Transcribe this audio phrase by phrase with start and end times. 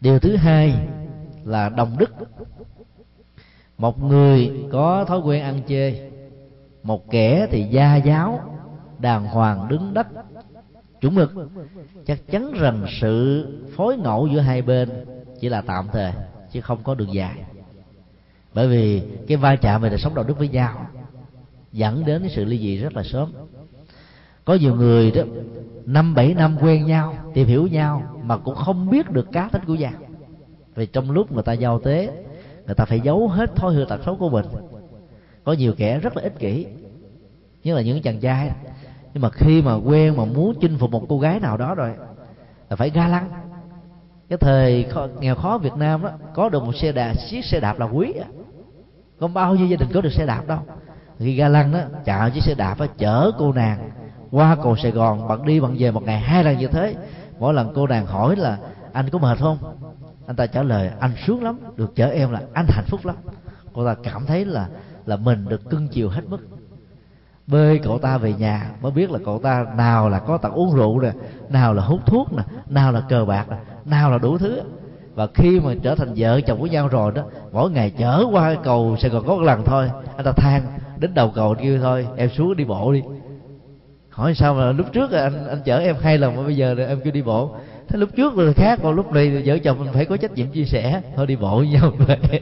[0.00, 0.74] điều thứ hai
[1.44, 2.10] là đồng đức.
[3.78, 6.10] Một người có thói quen ăn chê,
[6.82, 8.58] một kẻ thì gia giáo,
[8.98, 10.06] đàng hoàng đứng đất.
[11.00, 11.32] Chuẩn mực,
[12.06, 13.46] chắc chắn rằng sự
[13.76, 14.88] phối ngẫu giữa hai bên
[15.40, 16.12] chỉ là tạm thời,
[16.52, 17.34] chứ không có đường dài.
[18.54, 20.86] Bởi vì cái va chạm về đời sống đạo đức với nhau,
[21.72, 23.32] dẫn đến cái sự ly dị rất là sớm
[24.48, 25.22] có nhiều người đó
[25.86, 29.62] năm bảy năm quen nhau tìm hiểu nhau mà cũng không biết được cá tính
[29.66, 29.92] của nhau
[30.74, 32.24] vì trong lúc người ta giao tế
[32.66, 34.46] người ta phải giấu hết thói hư tật xấu của mình.
[35.44, 36.66] Có nhiều kẻ rất là ích kỷ
[37.64, 38.50] như là những chàng trai.
[39.14, 41.90] Nhưng mà khi mà quen mà muốn chinh phục một cô gái nào đó rồi
[42.70, 43.30] là phải ga lăng.
[44.28, 44.86] Cái thời
[45.20, 48.12] nghèo khó Việt Nam đó có được một xe đạp chiếc xe đạp là quý
[49.20, 50.58] không bao nhiêu gia đình có được xe đạp đâu.
[51.18, 53.90] Khi ga lăng đó chào chiếc xe đạp đó, chở cô nàng
[54.30, 56.94] qua cầu Sài Gòn, bạn đi bạn về một ngày hai lần như thế.
[57.38, 58.58] Mỗi lần cô nàng hỏi là,
[58.92, 59.58] anh có mệt không?
[60.26, 63.16] Anh ta trả lời, anh sướng lắm, được chở em là anh hạnh phúc lắm.
[63.72, 64.68] Cô ta cảm thấy là
[65.06, 66.48] là mình được cưng chiều hết mức.
[67.46, 70.74] Bơi cậu ta về nhà, mới biết là cậu ta nào là có tật uống
[70.74, 71.12] rượu nè,
[71.48, 74.60] nào là hút thuốc nè, nào là cờ bạc nè, nào là đủ thứ.
[75.14, 78.54] Và khi mà trở thành vợ chồng với nhau rồi đó, mỗi ngày chở qua
[78.64, 79.90] cầu sài gòn có một lần thôi.
[80.16, 80.62] Anh ta than,
[80.98, 83.02] đến đầu cầu kêu thôi, em xuống đi bộ đi
[84.18, 87.00] hỏi sao mà lúc trước anh anh chở em hai lần mà bây giờ em
[87.00, 87.56] kêu đi bộ?
[87.88, 90.50] Thế lúc trước rồi khác, còn lúc này vợ chồng mình phải có trách nhiệm
[90.50, 91.02] chia sẻ.
[91.16, 92.18] Thôi đi bộ với nhau vậy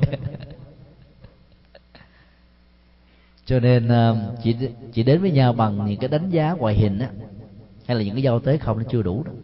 [3.47, 4.57] cho nên ờ, chỉ
[4.93, 7.09] chỉ đến với nhau bằng những cái đánh giá ngoại hình á,
[7.87, 9.35] hay là những cái giao tế không nó chưa đủ đâu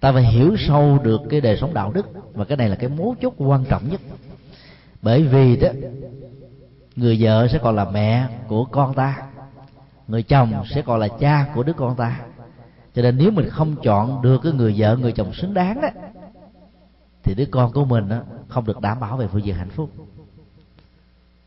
[0.00, 2.88] ta phải hiểu sâu được cái đời sống đạo đức, và cái này là cái
[2.88, 4.00] mấu chốt quan trọng nhất.
[5.02, 5.68] Bởi vì đó,
[6.96, 9.22] người vợ sẽ còn là mẹ của con ta
[10.08, 12.20] người chồng sẽ còn là cha của đứa con ta.
[12.94, 15.88] cho nên nếu mình không chọn được cái người vợ người chồng xứng đáng đó
[17.22, 19.90] thì đứa con của mình đó không được đảm bảo về phương diện hạnh phúc.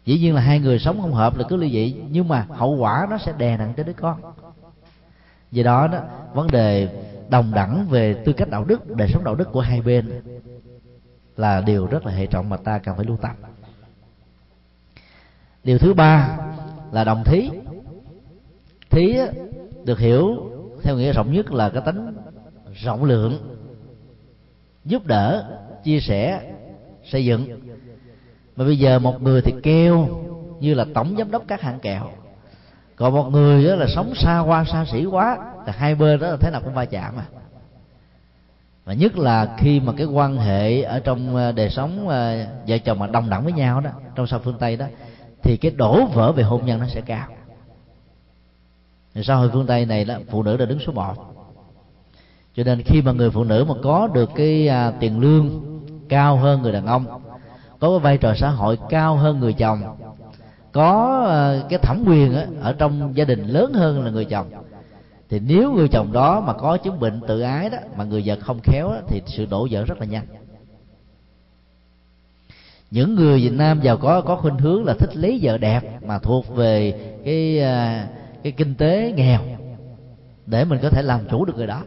[0.06, 2.76] Dĩ nhiên là hai người sống không hợp là cứ ly dị nhưng mà hậu
[2.76, 4.22] quả nó sẽ đè nặng tới đứa con.
[5.52, 6.00] Vì đó đó
[6.34, 6.90] vấn đề
[7.30, 10.22] đồng đẳng về tư cách đạo đức đời sống đạo đức của hai bên
[11.38, 13.32] là điều rất là hệ trọng mà ta cần phải lưu tâm.
[15.64, 16.38] Điều thứ ba
[16.92, 17.50] là đồng thí
[18.90, 19.18] thí
[19.84, 20.50] được hiểu
[20.84, 22.16] theo nghĩa rộng nhất là cái tính
[22.74, 23.40] rộng lượng,
[24.86, 25.44] giúp đỡ,
[25.84, 26.42] chia sẻ,
[27.04, 27.60] xây dựng.
[28.56, 30.10] Mà bây giờ một người thì kêu
[30.60, 32.12] như là tổng giám đốc các hãng kẹo.
[32.96, 36.28] Còn một người đó là sống xa hoa, xa xỉ quá là hai bên đó
[36.28, 37.26] là thế nào cũng va chạm mà
[38.90, 42.78] và nhất là khi mà cái quan hệ ở trong ờ, đời sống ờ, vợ
[42.78, 44.86] chồng mà đồng đẳng với nhau đó, trong sau phương tây đó,
[45.44, 47.28] thì cái đổ vỡ về hôn nhân nó sẽ cao
[49.16, 51.14] xã hội phương tây này đó phụ nữ là đứng số một.
[52.56, 55.50] Cho nên khi mà người phụ nữ mà có được cái à, tiền lương
[56.10, 57.06] cao hơn người đàn ông
[57.80, 59.82] có cái vai trò xã hội cao hơn người chồng
[60.72, 64.52] có à, cái thẩm quyền ở, ở trong gia đình lớn hơn là người chồng
[65.30, 68.36] thì nếu người chồng đó mà có chứng bệnh tự ái đó mà người vợ
[68.40, 70.26] không khéo đó, thì sự đổ vỡ rất là nhanh.
[72.92, 76.20] Những người Việt Nam giàu có có khuynh hướng là thích lấy vợ đẹp mà
[76.20, 76.94] thuộc về
[77.26, 78.08] cái à,
[78.44, 79.40] cái kinh tế nghèo
[80.46, 81.82] để mình có thể làm chủ được người đó.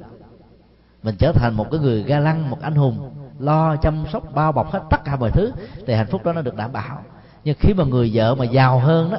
[1.03, 4.53] Mình trở thành một cái người ga lăng, một anh hùng lo chăm sóc, bao
[4.53, 5.53] bọc hết tất cả mọi thứ
[5.87, 7.03] thì hạnh phúc đó nó được đảm bảo.
[7.45, 9.19] Nhưng khi mà người vợ mà giàu hơn đó,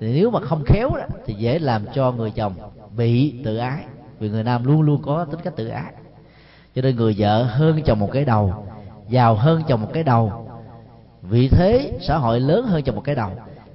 [0.00, 2.52] thì nếu mà không khéo đó, thì dễ làm cho người chồng
[2.96, 3.84] bị tự ái,
[4.18, 5.92] vì người nam luôn luôn có tính cách tự ái.
[6.74, 8.66] Cho nên người vợ hơn chồng một cái đầu,
[9.08, 10.48] giàu hơn chồng một cái đầu,
[11.22, 13.30] vị thế xã hội lớn hơn chồng một cái đầu,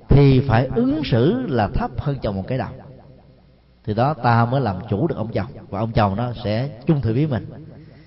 [0.09, 2.69] thì phải ứng xử là thấp hơn chồng một cái đầu
[3.89, 5.45] thì đó ta mới làm chủ được ông chồng.
[5.69, 7.65] Và ông chồng nó sẽ chung thủy với mình.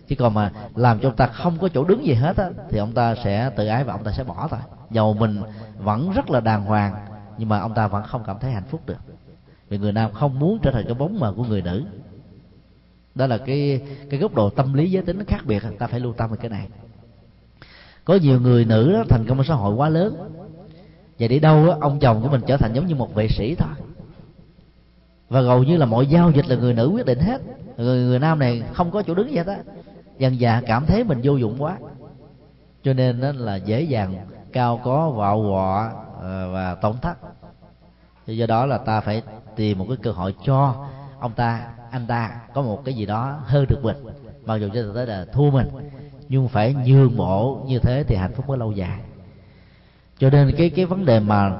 [0.08, 2.78] Chứ còn mà làm cho ông ta không có chỗ đứng gì hết á thì
[2.78, 4.60] ông ta sẽ tự ái và ông ta sẽ bỏ thôi.
[4.90, 5.42] Dầu mình
[5.78, 6.94] vẫn rất là đàng hoàng
[7.38, 8.96] nhưng mà ông ta vẫn không cảm thấy hạnh phúc được.
[9.68, 11.84] Vì người nam không muốn trở thành cái bóng mờ của người nữ.
[13.14, 13.80] Đó là cái
[14.10, 15.62] cái góc độ tâm lý giới tính nó khác biệt.
[15.78, 16.68] Ta phải lưu tâm về cái này.
[18.04, 20.30] Có nhiều người nữ đó, thành công trong xã hội quá lớn.
[21.18, 23.54] Và đi đâu đó, ông chồng của mình trở thành giống như một vệ sĩ
[23.54, 23.91] thôi
[25.32, 27.42] và hầu như là mọi giao dịch là người nữ quyết định hết.
[27.76, 29.54] Người, người nam này không có chỗ đứng vậy đó
[30.18, 31.76] dần dà cảm thấy mình vô dụng quá.
[32.82, 34.14] Cho nên đó là dễ dàng
[34.52, 35.90] cao có vạo quọ
[36.20, 37.18] ờ, và tổn thất.
[38.26, 39.22] Do đó là ta phải
[39.56, 40.86] tìm một cái cơ hội cho
[41.20, 43.96] ông ta anh ta có một cái gì đó hơn được mình.
[44.44, 45.66] Mặc dù cho tới là thua mình
[46.28, 49.00] nhưng phải nhường bộ như thế thì hạnh phúc mới lâu dài.
[50.18, 51.52] Cho nên cái cái vấn đề mà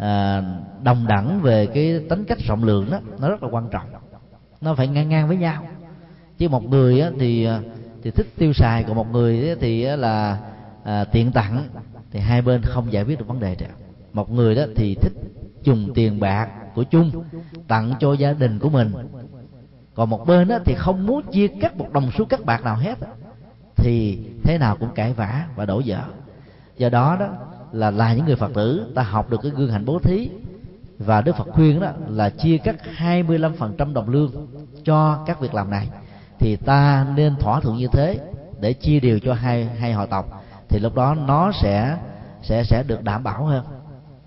[0.00, 0.42] à,
[0.82, 3.88] đồng đẳng về cái tính cách rộng lượng đó nó rất là quan trọng.
[4.60, 5.64] Nó phải ngang ngang với nhau.
[6.38, 7.62] Chứ một người á, thì à,
[8.02, 10.38] thì thích tiêu xài còn một người thì là
[10.82, 11.68] à, tiện tặng
[12.10, 13.66] thì hai bên không giải quyết được vấn đề được.
[14.12, 15.12] Một người đó thì thích
[15.62, 17.10] dùng tiền bạc của chung
[17.66, 18.92] tặng cho gia đình của mình.
[19.94, 22.76] Còn một bên đó thì không muốn chia cắt một đồng số cắt bạc nào
[22.76, 22.98] hết
[23.76, 26.04] thì thế nào cũng cãi vã và đổ vỡ.
[26.76, 27.28] Do đó đó
[27.72, 30.30] là là những người phật tử ta học được cái gương hạnh bố thí.
[30.98, 34.32] Và Đức Phật khuyên đó là chia cắt 25% đồng lương
[34.84, 35.88] cho các việc làm này.
[36.38, 38.18] Thì ta nên thỏa thuận như thế
[38.60, 40.42] để chia đều cho hai hai họ tộc.
[40.68, 41.98] Thì lúc đó nó sẽ
[42.42, 43.64] sẽ sẽ được đảm bảo hơn.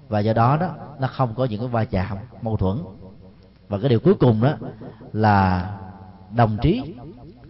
[0.09, 0.69] Và do đó đó
[0.99, 2.77] nó không có những cái va chạm mâu thuẫn.
[3.69, 4.53] Và cái điều cuối cùng đó
[5.13, 5.69] là
[6.35, 6.95] đồng trí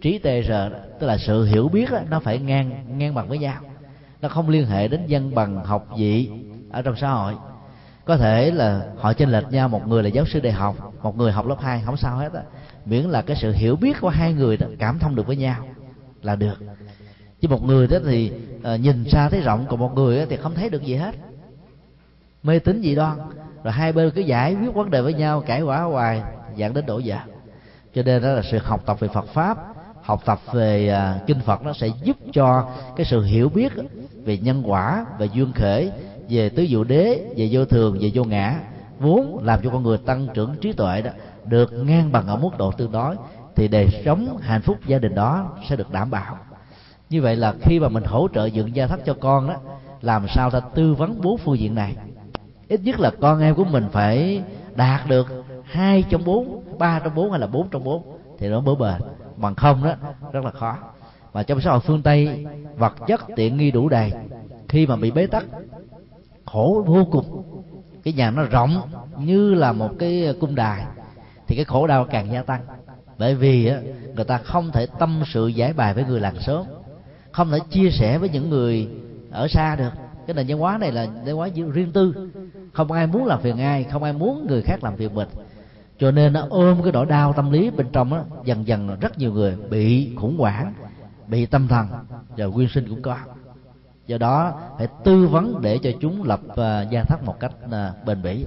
[0.00, 0.52] trí TR
[1.00, 3.60] tức là sự hiểu biết đó, nó phải ngang ngang bằng với nhau
[4.24, 6.30] nó không liên hệ đến dân bằng học vị
[6.70, 7.34] ở trong xã hội.
[8.04, 11.16] Có thể là họ chênh lệch nhau một người là giáo sư đại học một
[11.16, 12.42] người học lớp 2 không sao hết á.
[12.84, 15.66] Miễn là cái sự hiểu biết của hai người đó cảm thông được với nhau
[16.22, 16.58] là được.
[17.40, 20.54] Chứ một người đó thì uh, nhìn xa thấy rộng còn một người thì không
[20.54, 21.14] thấy được gì hết.
[22.42, 23.18] Mê tín dị đoan
[23.64, 26.22] rồi hai bên cứ giải quyết vấn đề với nhau cãi quả hoài
[26.56, 27.16] dẫn đến đổ vỡ
[27.94, 29.58] cho nên đó là sự học tập về Phật pháp
[30.02, 33.72] học tập về uh, kinh Phật nó sẽ giúp cho cái sự hiểu biết
[34.24, 35.90] về nhân quả, về duyên khởi
[36.28, 38.60] về tứ diệu đế, về vô thường, về vô ngã,
[38.98, 41.10] vốn làm cho con người tăng trưởng trí tuệ đó,
[41.44, 43.16] được ngang bằng ở mức độ tương đối,
[43.56, 46.38] thì đời sống hạnh phúc gia đình đó sẽ được đảm bảo.
[47.10, 49.54] Như vậy là khi mà mình hỗ trợ dựng gia thất cho con đó,
[50.00, 51.96] làm sao ta tư vấn bốn phương diện này?
[52.68, 54.42] Ít nhất là con em của mình phải
[54.74, 58.60] đạt được hai trong bốn, ba trong bốn hay là bốn trong bốn, thì nó
[58.60, 59.00] mới bền.
[59.36, 59.94] Bằng không đó,
[60.32, 60.76] rất là khó
[61.34, 62.46] mà trong xã hội phương tây
[62.76, 64.12] vật chất tiện nghi đủ đầy.
[64.68, 65.44] Khi mà bị bế tắc
[66.44, 67.42] khổ vô cùng.
[68.04, 68.82] Cái nhà nó rộng
[69.18, 70.84] như là một cái cung đài
[71.46, 72.60] thì cái khổ đau càng gia tăng.
[73.18, 73.80] Bởi vì á,
[74.14, 76.64] người ta không thể tâm sự giải bài với người làng sớm
[77.34, 78.88] không thể chia sẻ với những người
[79.30, 79.90] ở xa được.
[80.26, 82.30] Cái nền văn hóa này là nền văn hóa riêng tư.
[82.72, 85.28] Không ai muốn làm phiền ai không ai muốn người khác làm phiền mình.
[85.98, 89.18] Cho nên nó ôm cái nỗi đau tâm lý bên trong đó dần dần rất
[89.18, 90.74] nhiều người bị khủng hoảng
[91.28, 91.88] bị tâm thần
[92.36, 93.16] và nguyên sinh cũng có.
[94.06, 98.04] Do đó phải tư vấn để cho chúng lập uh, gia thất một cách uh,
[98.06, 98.46] bền bỉ.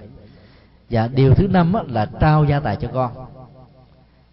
[0.89, 3.11] Và điều thứ năm á, là trao gia tài cho con.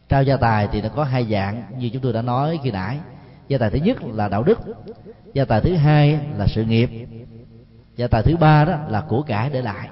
[0.09, 2.99] Trao gia tài thì nó có hai dạng như chúng tôi đã nói khi nãy.
[3.49, 4.59] Gia tài thứ nhất là đạo đức
[5.33, 6.91] gia tài thứ hai là sự nghiệp
[7.97, 9.89] gia tài thứ ba đó là của cải để lại.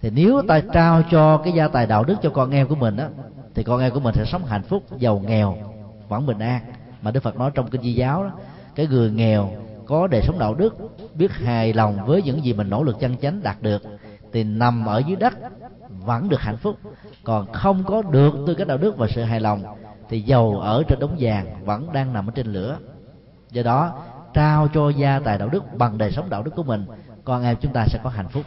[0.00, 2.96] Thì nếu ta trao cho cái gia tài đạo đức cho con em của mình
[2.96, 3.08] á
[3.54, 5.56] thì con em của mình sẽ sống hạnh phúc giàu nghèo
[6.08, 6.60] vẫn bình an
[7.02, 8.30] mà đức phật nói trong kinh di giáo đó,
[8.74, 9.50] cái người nghèo
[9.86, 10.76] có đời sống đạo đức,
[11.14, 13.82] biết hài lòng với những gì mình nỗ lực chân chánh đạt được,
[14.32, 15.34] thì nằm ở dưới đất
[15.88, 16.76] vẫn được hạnh phúc.
[17.24, 19.62] Còn không có được tư cách đạo đức và sự hài lòng,
[20.08, 22.78] thì dầu ở trên đống vàng vẫn đang nằm ở trên lửa.
[23.50, 24.02] Do đó,
[24.34, 26.86] trao cho gia tài đạo đức bằng đời sống đạo đức của mình,
[27.24, 28.44] con em chúng ta sẽ có hạnh phúc.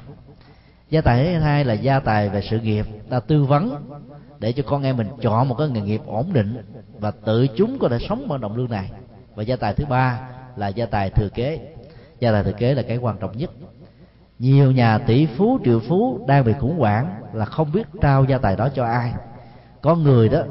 [0.89, 3.75] Gia tài thứ hai là gia tài về sự nghiệp ta tư vấn
[4.39, 6.57] để cho con em mình chọn một cái nghề nghiệp ổn định
[7.00, 8.91] và tự chúng có thể sống bằng đồng lương này.
[9.36, 11.74] Và gia tài thứ ba là gia tài thừa kế.
[12.19, 13.51] Gia tài thừa kế là cái quan trọng nhất.
[14.39, 18.37] Nhiều nhà tỷ phú, triệu phú đang bị khủng hoảng là không biết trao gia
[18.37, 19.13] tài đó cho ai.
[19.81, 20.42] Có người đó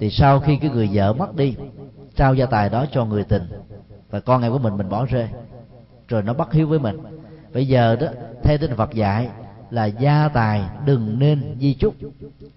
[0.00, 1.56] thì sau khi cái người vợ mất đi,
[2.16, 3.42] trao gia tài đó cho người tình.
[4.10, 5.28] Và con em của mình mình bỏ rơi.
[6.08, 6.96] Rồi nó bắt hiếu với mình.
[7.52, 8.06] Bây giờ đó
[8.42, 9.28] theo tinh Phật dạy
[9.70, 11.94] là gia tài đừng nên di chúc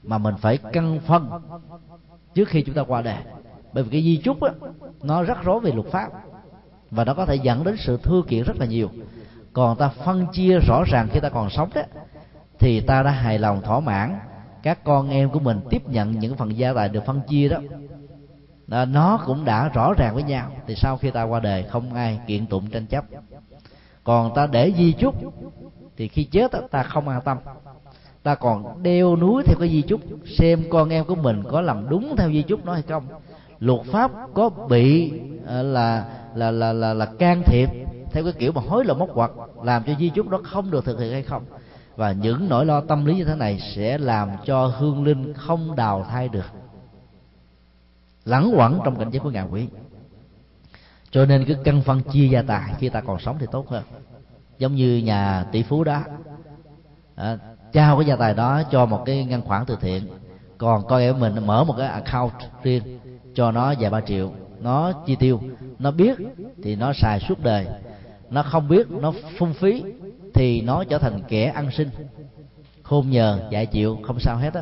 [0.04, 1.30] mà mình phải căn phân
[2.34, 3.18] trước khi chúng ta qua đời.
[3.74, 4.52] Bởi vì cái di chúc á
[5.04, 6.10] nó rắc rối về luật pháp
[6.92, 8.90] và nó có thể dẫn đến sự thưa kiện rất là nhiều.
[9.54, 11.82] Còn ta phân chia rõ ràng khi ta còn sống đó
[12.60, 14.20] thì ta đã hài lòng thỏa mãn.
[14.64, 17.58] Các con em của mình tiếp nhận những phần gia tài được phân chia đó
[18.72, 20.52] à, nó cũng đã rõ ràng với nhau.
[20.68, 23.06] Thì sau khi ta qua đời không ai kiện tụng tranh chấp.
[24.04, 25.16] Còn ta để di chúc
[25.98, 27.38] thì khi chết ta không an tâm.
[28.24, 30.02] Ta còn đeo núi theo cái di chúc
[30.38, 33.08] xem con em của mình có làm đúng theo di chúc nó hay không.
[33.60, 35.12] Luật pháp có bị
[35.48, 36.06] là là
[36.36, 37.70] là là là, là can thiệp
[38.12, 39.32] theo cái kiểu mà hối lộ móc hoặc
[39.64, 41.44] làm cho di chúc đó không được thực hiện hay không.
[41.96, 45.76] Và những nỗi lo tâm lý như thế này sẽ làm cho hương linh không
[45.76, 46.46] đào thai được.
[48.26, 49.68] Lẳng quẩn trong cảnh giới của ngạ quỷ.
[51.12, 53.84] Cho nên cứ căn phân chia gia tài khi ta còn sống thì tốt hơn
[54.62, 56.02] giống như nhà tỷ phú đó.
[57.16, 57.38] À,
[57.74, 60.04] trao cái gia tài đó cho một cái ngân khoản từ thiện.
[60.58, 63.00] Còn con em mình mở một cái account riêng
[63.36, 64.32] cho nó vài ba triệu.
[64.60, 65.42] Nó chi tiêu.
[65.80, 66.18] Nó biết
[66.64, 67.68] thì nó xài suốt đời.
[68.30, 69.84] Nó không biết nó phung phí
[70.34, 71.90] thì nó trở thành kẻ ăn sinh
[72.84, 74.62] khôn nhờ dạy chịu không sao hết á.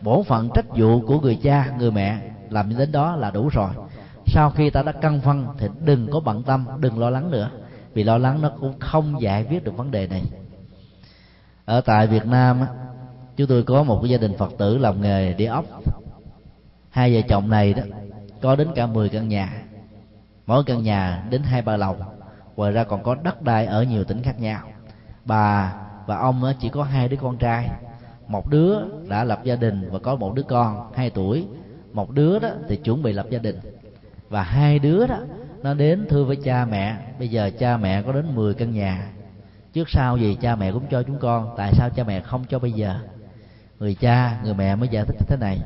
[0.00, 2.18] Bổn phận trách vụ của người cha người mẹ
[2.50, 3.70] làm đến đó là đủ rồi.
[4.26, 7.50] Sau khi ta đã căn phân thì đừng có bận tâm đừng lo lắng nữa
[7.96, 10.22] vì lo lắng nó cũng không giải quyết được vấn đề này.
[11.64, 12.60] Ở tại Việt Nam
[13.36, 15.64] chúng tôi có một cái gia đình Phật tử làm nghề đi ốc.
[16.90, 17.82] Hai vợ chồng này đó,
[18.40, 19.62] có đến cả 10 căn nhà.
[20.46, 21.96] Mỗi căn nhà đến hai ba lầu.
[22.56, 24.72] Ngoài ra còn có đất đai ở nhiều tỉnh khác nhau.
[25.24, 25.74] Bà
[26.06, 27.70] và ông chỉ có hai đứa con trai.
[28.28, 31.46] Một đứa đã lập gia đình và có một đứa con hai tuổi.
[31.92, 33.60] Một đứa đó thì chuẩn bị lập gia đình.
[34.28, 35.18] Và hai đứa đó
[35.62, 36.96] nó đến thưa với cha mẹ.
[37.18, 39.12] Bây giờ cha mẹ có đến 10 căn nhà.
[39.72, 41.54] Trước sau gì cha mẹ cũng cho chúng con.
[41.56, 43.00] Tại sao cha mẹ không cho bây giờ?
[43.78, 45.60] Người cha người mẹ mới giải thích thế này.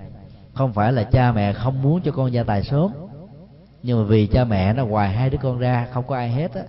[0.54, 2.92] Không phải là cha mẹ không muốn cho con gia tài sớm
[3.82, 6.54] nhưng mà vì cha mẹ nó hoài hai đứa con ra không có ai hết
[6.54, 6.62] á.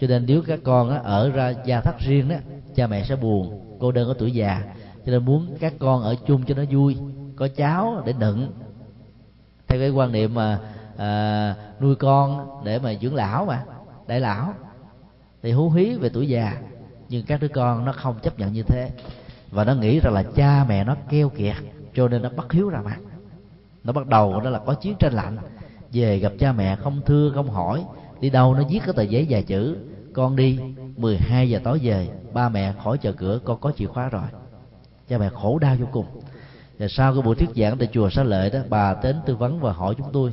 [0.00, 2.36] Cho nên nếu các con á, ở ra gia thất riêng đó
[2.74, 4.62] cha mẹ sẽ buồn cô đơn ở tuổi già.
[5.06, 6.96] Cho nên muốn các con ở chung cho nó vui
[7.36, 8.52] có cháu để đựng.
[9.68, 10.58] Theo cái quan niệm mà
[10.96, 13.64] à, nuôi con để mà dưỡng lão mà
[14.06, 14.54] đại lão.
[15.42, 16.56] Thì hú hí về tuổi già
[17.08, 18.90] nhưng các đứa con nó không chấp nhận như thế.
[19.50, 21.56] Và nó nghĩ rằng là cha mẹ nó keo kiệt
[21.94, 22.98] cho nên nó bắt hiếu ra mặt.
[23.84, 25.36] Nó bắt đầu đó là có chiến tranh lạnh.
[25.92, 27.84] Về gặp cha mẹ không thưa không hỏi
[28.20, 29.76] đi đâu nó viết cái tờ giấy vài chữ
[30.12, 30.58] con đi
[30.96, 34.24] 12 giờ tối về ba mẹ khỏi chờ cửa con có chìa khóa rồi.
[35.08, 36.06] Cha mẹ khổ đau vô cùng.
[36.78, 39.60] Và sau cái buổi thuyết giảng tại chùa xá lợi đó bà đến tư vấn
[39.60, 40.32] và hỏi chúng tôi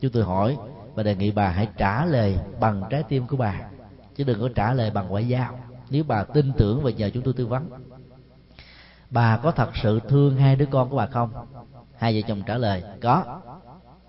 [0.00, 0.56] chúng tôi hỏi
[0.94, 3.60] và đề nghị bà hãy trả lời bằng trái tim của bà,
[4.16, 5.58] chứ đừng có trả lời bằng ngoại giao.
[5.90, 7.68] Nếu bà tin tưởng và nhờ chúng tôi tư vấn.
[9.10, 11.30] Bà có thật sự thương hai đứa con của bà không?
[11.98, 13.40] Hai vợ chồng trả lời, có.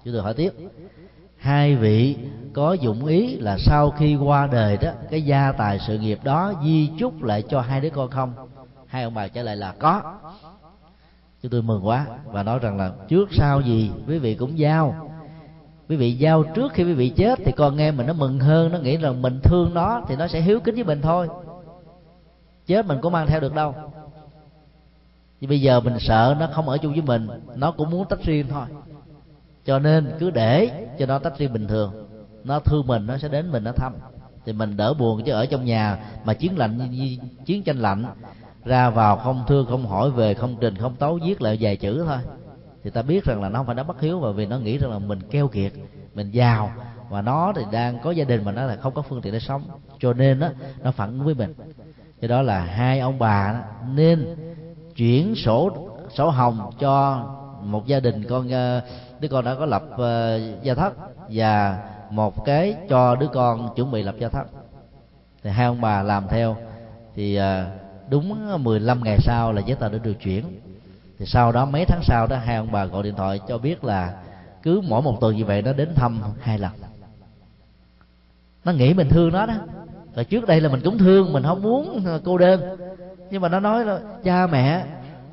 [0.05, 0.53] Chúng tôi hỏi tiếp.
[1.37, 2.17] Hai vị
[2.53, 6.53] có dụng ý là sau khi qua đời đó, cái gia tài sự nghiệp đó
[6.63, 8.33] di chúc lại cho hai đứa con không?
[8.87, 10.15] Hai ông bà trả lời là có.
[11.41, 15.08] Chúng tôi mừng quá và nói rằng là trước sau gì quý vị cũng giao
[15.89, 18.71] quý vị giao trước khi quý vị chết thì con nghe mình nó mừng hơn,
[18.71, 21.27] nó nghĩ rằng mình thương nó thì nó sẽ hiếu kính với mình thôi.
[22.65, 23.75] Chết mình có mang theo được đâu.
[25.41, 28.23] Nhưng bây giờ mình sợ nó không ở chung với mình, nó cũng muốn tách
[28.23, 28.65] riêng thôi.
[29.65, 32.07] Cho nên cứ để cho nó tách riêng bình thường.
[32.43, 33.93] Nó thương mình, nó sẽ đến mình, nó thăm.
[34.45, 36.79] Thì mình đỡ buồn chứ ở trong nhà mà chiến lạnh
[37.45, 38.05] chiến tranh lạnh,
[38.65, 42.03] ra vào không thương, không hỏi về, không trình, không tấu viết lại vài chữ
[42.07, 42.17] thôi
[42.83, 44.77] thì ta biết rằng là nó không phải nó bất hiếu mà vì nó nghĩ
[44.77, 45.71] rằng là mình keo kiệt
[46.13, 46.71] mình giàu.
[47.09, 49.39] Và nó thì đang có gia đình mà nó là không có phương tiện để
[49.39, 49.61] sống.
[49.99, 50.49] Cho nên đó,
[50.83, 51.53] nó phản ứng với mình.
[52.21, 54.35] Cho đó là hai ông bà nên
[54.95, 57.25] chuyển sổ sổ hồng cho
[57.63, 58.81] một gia đình con ờ,
[59.19, 60.93] đứa con đã có lập uh, gia thất
[61.29, 64.47] và một cái cho đứa con chuẩn bị lập gia thất.
[65.43, 66.55] Thì hai ông bà làm theo.
[67.15, 67.43] Thì uh,
[68.09, 70.45] đúng 15 ngày sau là giấy tờ đã được chuyển
[71.19, 73.83] thì sau đó mấy tháng sau đó hai ông bà gọi điện thoại cho biết
[73.83, 74.13] là
[74.63, 76.71] cứ mỗi một tuần như vậy nó đến thăm hai lần.
[78.65, 79.53] Nó nghĩ mình thương nó đó.
[80.15, 82.77] Rồi trước đây là mình cũng thương, mình không muốn cô đơn.
[83.29, 84.85] Nhưng mà nó nói là, cha mẹ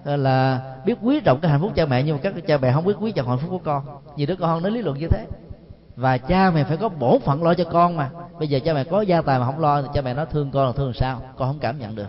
[0.05, 2.73] ờ, là biết quý trọng cái hạnh phúc cha mẹ, nhưng mà các cha mẹ
[2.73, 3.83] không biết quý trọng hạnh phúc của con.
[4.17, 5.27] Vì đứa con nó lý luận như thế.
[5.97, 8.11] Và cha mẹ phải có bổn phận lo cho con mà.
[8.39, 10.51] Bây giờ cha mẹ có gia tài mà không lo, thì cha mẹ nó thương
[10.51, 11.21] con là thương sao?
[11.37, 12.09] Con không cảm nhận được.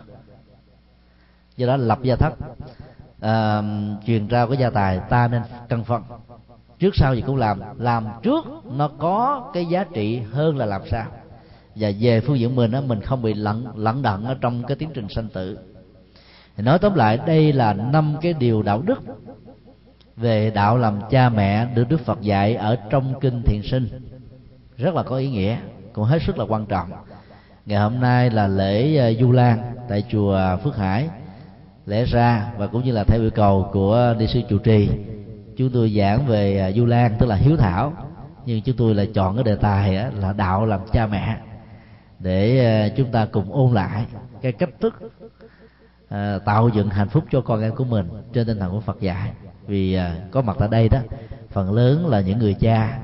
[1.57, 2.33] Do đó lập gia thất
[3.21, 3.61] à,
[4.05, 6.03] truyền trao cái gia tài ta nên cân phân.
[6.79, 10.81] Trước sau gì cũng làm làm trước nó có cái giá trị hơn là làm
[10.91, 11.05] sao
[11.75, 14.77] và về phương diện mình á mình không bị lẫn lẫn đận ở trong cái
[14.77, 15.57] tiến trình sanh tử.
[16.57, 18.99] Thì nói tóm lại đây là năm cái điều đạo đức
[20.15, 23.87] về đạo làm cha mẹ được đức phật dạy ở trong kinh thiền sinh.
[24.77, 25.57] Rất là có ý nghĩa
[25.93, 26.91] cũng hết sức là quan trọng.
[27.65, 31.09] Ngày hôm nay là lễ ờ, du lan tại chùa phước hải
[31.87, 34.89] lẽ ra và cũng như là theo yêu cầu của đi sư chủ trì,
[35.57, 37.93] chúng tôi giảng về à, du lan, tức là hiếu thảo.
[38.45, 41.37] Nhưng chúng tôi lại chọn cái đề tài là đạo làm cha mẹ,
[42.19, 44.05] để à, chúng ta cùng ôn lại
[44.41, 44.93] cái cách thức
[46.09, 49.01] à, tạo dựng hạnh phúc cho con em của mình trên tinh thần của Phật
[49.01, 49.31] dạy.
[49.67, 49.97] Vì
[50.31, 50.99] có mặt tại đây đó,
[51.49, 52.99] phần lớn là những người cha,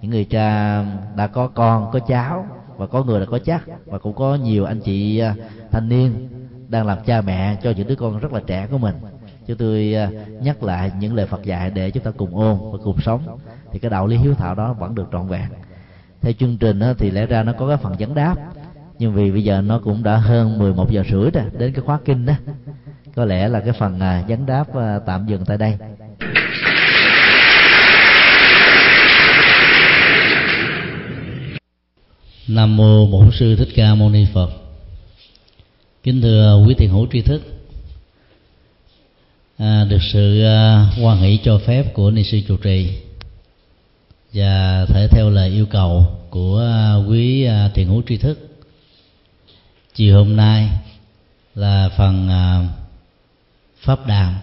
[0.00, 0.82] những người cha
[1.16, 4.64] đã có con, có cháu, và có người đã có chắc, và cũng có nhiều
[4.64, 5.22] anh chị
[5.70, 6.28] thanh niên
[6.68, 8.94] đang làm cha mẹ cho những đứa con rất là trẻ của mình.
[9.46, 12.78] Chúng tôi à, nhắc lại những lời Phật dạy để chúng ta cùng ôn và
[12.84, 13.38] cùng sống.
[13.72, 15.48] Thì cái đạo lý hiếu thảo đó vẫn được trọn vẹn.
[16.20, 18.36] Theo chương trình thì lẽ ra nó có cái phần vấn đáp.
[18.98, 21.98] Nhưng vì bây giờ nó cũng đã hơn 11 giờ rưỡi rồi, đến cái khóa
[22.04, 22.34] kinh đó
[23.16, 25.76] có lẽ là cái phần à, vấn đáp à, tạm dừng tại đây.
[32.48, 34.65] Nam mô Bổn sư Thích Ca Mâu Ni Phật.
[36.06, 37.42] Kính thưa quý thiền hữu tri thức.
[39.58, 42.90] À, được sự à, quan hỷ cho phép của ni sư trụ trì
[44.32, 46.64] và thể theo lời yêu cầu của
[47.08, 48.38] quý à, thiền hữu tri thức
[49.94, 50.68] chiều hôm nay
[51.54, 52.68] là phần à,
[53.80, 54.34] pháp đàm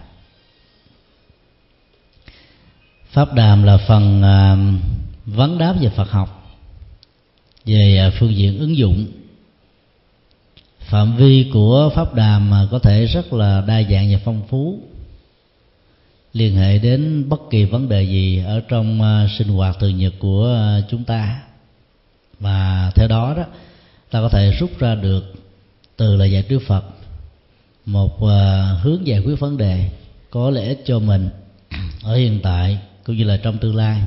[3.12, 4.58] pháp đàm là phần à,
[5.26, 6.56] vấn đáp về phật học
[7.66, 9.08] về à, phương diện ứng dụng
[10.94, 14.80] phạm vi của pháp đàm có thể rất là đa dạng và phong phú.
[16.34, 20.14] Liên hệ đến bất kỳ vấn đề gì ở trong à, sinh hoạt thường nhật
[20.20, 20.60] của
[20.90, 21.42] chúng ta.
[22.40, 23.44] Và theo đó đó,
[24.12, 25.34] ta có thể rút ra được
[25.98, 26.86] từ lời dạy Đức Phật
[27.86, 29.90] một à, hướng giải quyết vấn đề
[30.30, 31.30] có lợi ích cho mình
[32.04, 34.02] ở hiện tại cũng như là trong tương lai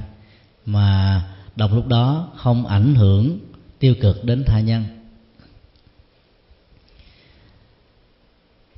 [0.66, 1.22] mà
[1.56, 3.38] đồng lúc đó không ảnh hưởng
[3.78, 4.95] tiêu cực đến tha nhân.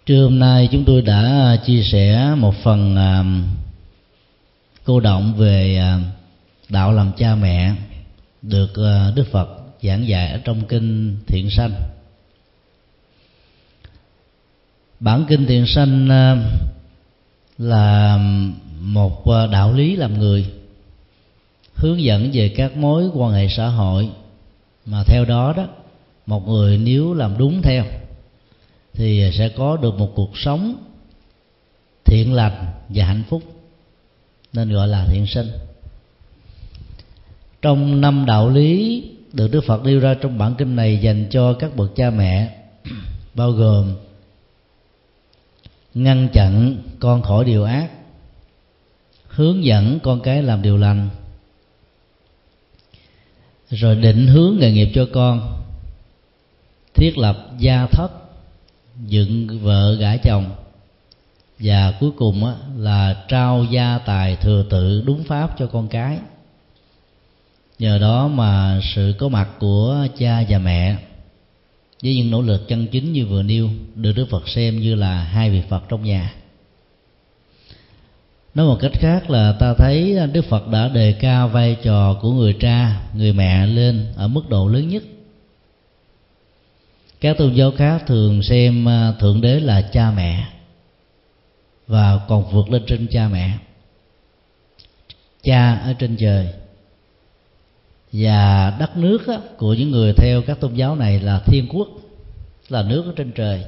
[0.09, 3.25] Trưa hôm nay chúng tôi đã à, chia sẻ một phần à,
[4.85, 6.01] cô động về à,
[6.69, 7.75] đạo làm cha mẹ
[8.43, 9.49] được à, đức phật
[9.83, 11.73] giảng dạy ở trong kinh thiện sanh.
[15.01, 16.37] Bản kinh thiện sanh à,
[17.59, 18.19] là
[18.81, 20.47] một à, đạo lý làm người
[21.75, 24.09] hướng dẫn về các mối quan hệ xã hội.
[24.87, 25.67] Mà theo đó đó
[26.27, 27.85] một người nếu làm đúng theo
[28.95, 30.85] thì sẽ có được một cuộc sống
[32.05, 33.43] thiện lành và hạnh phúc,
[34.53, 35.49] nên gọi là thiện sinh.
[37.63, 39.03] Trong năm đạo lý
[39.33, 42.59] được Đức Phật nêu ra trong bản kinh này dành cho các bậc cha mẹ,
[43.35, 43.97] bao gồm
[45.95, 47.91] ngăn chặn con khỏi điều ác,
[49.27, 51.09] hướng dẫn con cái làm điều lành,
[53.71, 55.63] rồi định hướng nghề nghiệp cho con,
[56.95, 58.09] thiết lập gia thất
[59.07, 60.45] dựng vợ gả chồng.
[61.59, 66.19] Và cuối cùng á, là trao gia tài thừa tự đúng pháp cho con cái.
[67.79, 70.97] Nhờ đó mà sự có mặt của cha và mẹ
[72.03, 75.23] với những nỗ lực chân chính như vừa nêu được đức phật xem như là
[75.23, 76.33] hai vị phật trong nhà.
[78.55, 82.33] Nói một cách khác là ta thấy đức phật đã đề cao vai trò của
[82.33, 85.03] người cha người mẹ lên ở mức độ lớn nhất
[87.21, 90.47] các tôn giáo khác thường xem à, thượng đế là cha mẹ
[91.87, 93.59] và còn vượt lên trên cha mẹ.
[95.43, 96.49] Cha ở trên trời
[98.13, 99.19] và đất nước
[99.57, 101.89] của những người theo các tôn giáo này là thiên quốc
[102.69, 103.65] là nước ở trên trời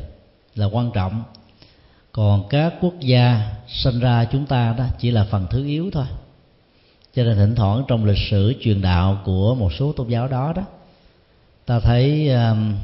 [0.55, 1.23] là quan trọng.
[2.13, 6.07] Còn các quốc gia sinh ra chúng ta đó chỉ là phần thứ yếu thôi.
[7.15, 10.53] Cho nên thỉnh thoảng trong lịch sử truyền đạo của một số tôn giáo đó
[10.57, 10.63] đó
[11.67, 12.75] ta thấy um,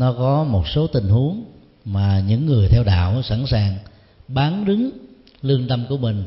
[0.00, 1.44] nó có một số tình huống
[1.84, 3.76] mà những người theo đạo sẵn sàng
[4.28, 4.90] bán đứng
[5.42, 6.24] lương tâm của mình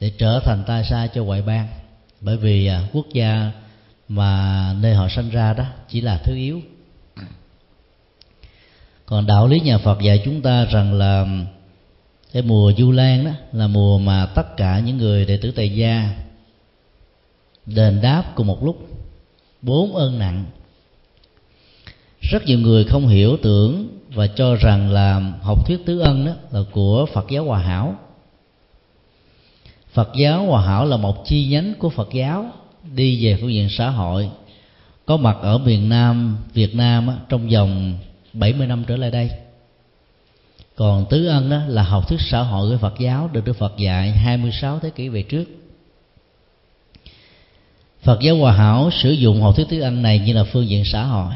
[0.00, 1.68] để trở thành tai sai cho ngoại bang.
[2.20, 3.52] Bởi vì à, quốc gia
[4.08, 6.60] mà nơi họ sinh ra đó chỉ là thứ yếu.
[9.06, 11.26] Còn đạo lý nhà Phật dạy chúng ta rằng là
[12.32, 15.76] cái mùa du lan đó là mùa mà tất cả những người đệ tử tại
[15.76, 16.16] gia
[17.66, 18.88] đền đáp cùng một lúc.
[19.62, 20.44] Bốn ơn nặng
[22.20, 26.32] rất nhiều người không hiểu tưởng và cho rằng là học thuyết tứ ân đó
[26.50, 27.94] là của Phật giáo Hòa Hảo.
[29.92, 32.50] Phật giáo Hòa Hảo là một chi nhánh của Phật giáo
[32.94, 34.30] đi về phương diện xã hội.
[35.06, 37.98] Có mặt ở miền Nam Việt Nam đó, trong vòng
[38.32, 39.30] 70 năm trở lại đây.
[40.76, 43.76] Còn tứ ân đó là học thuyết xã hội của Phật giáo được Đức Phật
[43.76, 45.44] dạy 26 thế kỷ về trước.
[48.02, 50.84] Phật giáo Hòa Hảo sử dụng học thuyết tứ ân này như là phương diện
[50.84, 51.32] xã hội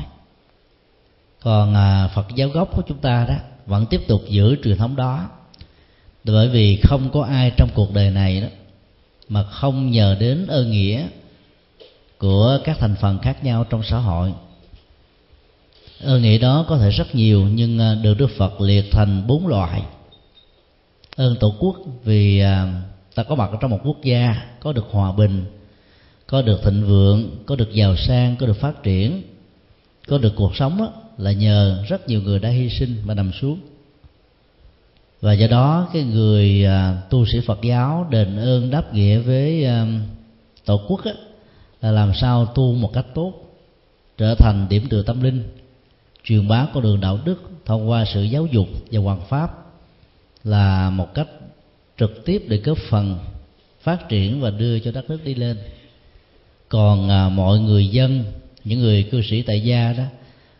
[1.44, 3.34] còn à, phật giáo gốc của chúng ta đó
[3.66, 5.28] vẫn tiếp tục giữ truyền thống đó.
[6.24, 8.46] Bởi vì không có ai trong cuộc đời này đó
[9.28, 11.06] mà không nhờ đến ơn nghĩa
[12.18, 14.32] của các thành phần khác nhau trong xã hội.
[16.02, 19.46] Ơn nghĩa đó có thể rất nhiều nhưng à, được đức phật liệt thành bốn
[19.46, 19.82] loại.
[21.16, 22.82] Ơn tổ quốc vì à,
[23.14, 25.44] ta có mặt ở trong một quốc gia có được hòa bình
[26.26, 29.22] có được thịnh vượng có được giàu sang có được phát triển
[30.08, 33.32] có được cuộc sống đó, là nhờ rất nhiều người đã hy sinh và nằm
[33.32, 33.60] xuống.
[35.20, 39.64] Và do đó cái người à, tu sĩ Phật giáo đền ơn đáp nghĩa với
[39.64, 39.86] à,
[40.64, 41.12] tổ quốc á,
[41.82, 43.32] là làm sao tu một cách tốt
[44.18, 45.42] trở thành điểm tựa tâm linh
[46.24, 49.50] truyền bá con đường đạo đức thông qua sự giáo dục và hoàn pháp
[50.44, 51.28] là một cách
[51.98, 53.18] trực tiếp để góp phần
[53.80, 55.56] phát triển và đưa cho đất nước đi lên.
[56.68, 58.24] Còn à, mọi người dân
[58.64, 60.04] những người cư sĩ tại gia đó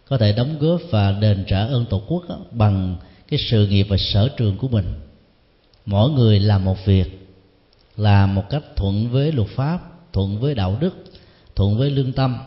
[0.08, 2.96] có thể đóng góp và đền trả ơn tổ quốc đó, bằng
[3.28, 4.94] cái sự nghiệp và sở trường của mình.
[5.86, 7.28] Mỗi người làm một việc
[7.96, 9.78] làm một cách thuận với luật pháp
[10.12, 11.04] thuận với đạo đức
[11.56, 12.38] thuận với lương tâm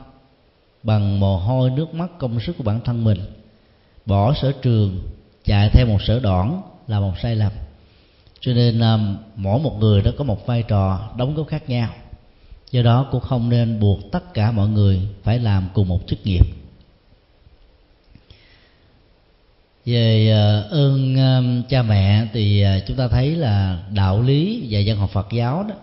[0.84, 3.20] bằng mồ hôi nước mắt công sức của bản thân mình.
[4.06, 5.02] Bỏ sở trường
[5.46, 7.52] chạy theo một sở đoản là một sai lầm.
[8.40, 11.90] Cho nên um, mỗi một người đó có một vai trò đóng góp khác nhau.
[12.72, 16.20] Do đó cũng không nên buộc tất cả mọi người phải làm cùng một chức
[16.26, 16.46] nghiệp.
[19.88, 24.98] Về ờ, ơn cha mẹ thì ờ, chúng ta thấy là đạo lý và dân
[24.98, 25.76] học Phật giáo đó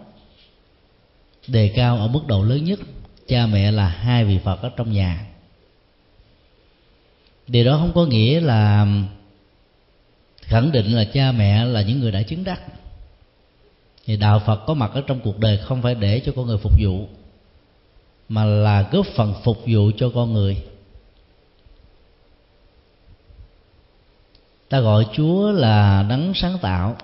[1.47, 2.79] đề cao ở mức độ lớn nhất.
[3.29, 5.27] Cha mẹ là hai vị Phật ở trong nhà.
[7.47, 8.87] Điều đó không có nghĩa là
[10.43, 12.61] khẳng định là cha mẹ là những người đã chứng đắc.
[14.07, 16.59] Thì đạo phật có mặt ở trong cuộc đời không phải để cho con người
[16.59, 17.09] phục vụ,
[18.29, 20.63] mà là góp phần phục vụ cho con người.
[24.75, 26.97] Ta gọi chúa là đấng sáng tạo.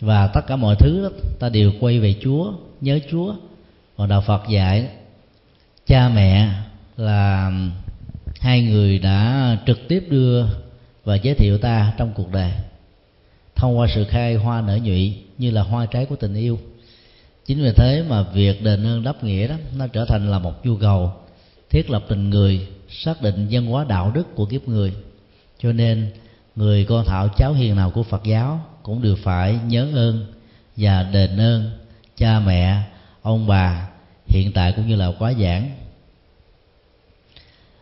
[0.00, 3.34] Và tất cả mọi thứ đó, ta đều quay về chúa nhớ chúa.
[3.96, 4.88] Còn đạo phật dạy
[5.86, 6.52] cha mẹ
[6.96, 7.52] là
[8.40, 10.44] hai người đã trực tiếp đưa
[11.04, 12.52] và giới thiệu ta trong cuộc đời.
[13.56, 16.58] Thông qua sự khai hoa nở nhụy như là hoa trái của tình yêu.
[17.46, 20.66] Chính vì thế mà việc đền ơn đáp nghĩa đó nó trở thành là một
[20.66, 21.12] nhu cầu
[21.70, 24.92] thiết lập tình người xác định văn hóa đạo đức của kiếp người.
[25.58, 26.10] Cho nên
[26.56, 30.26] người con thảo cháu hiền nào của phật giáo cũng đều phải nhớ ơn
[30.76, 31.70] và đền ơn
[32.16, 32.82] cha mẹ,
[33.22, 33.88] ông bà
[34.26, 35.70] hiện tại cũng như là quá giảng.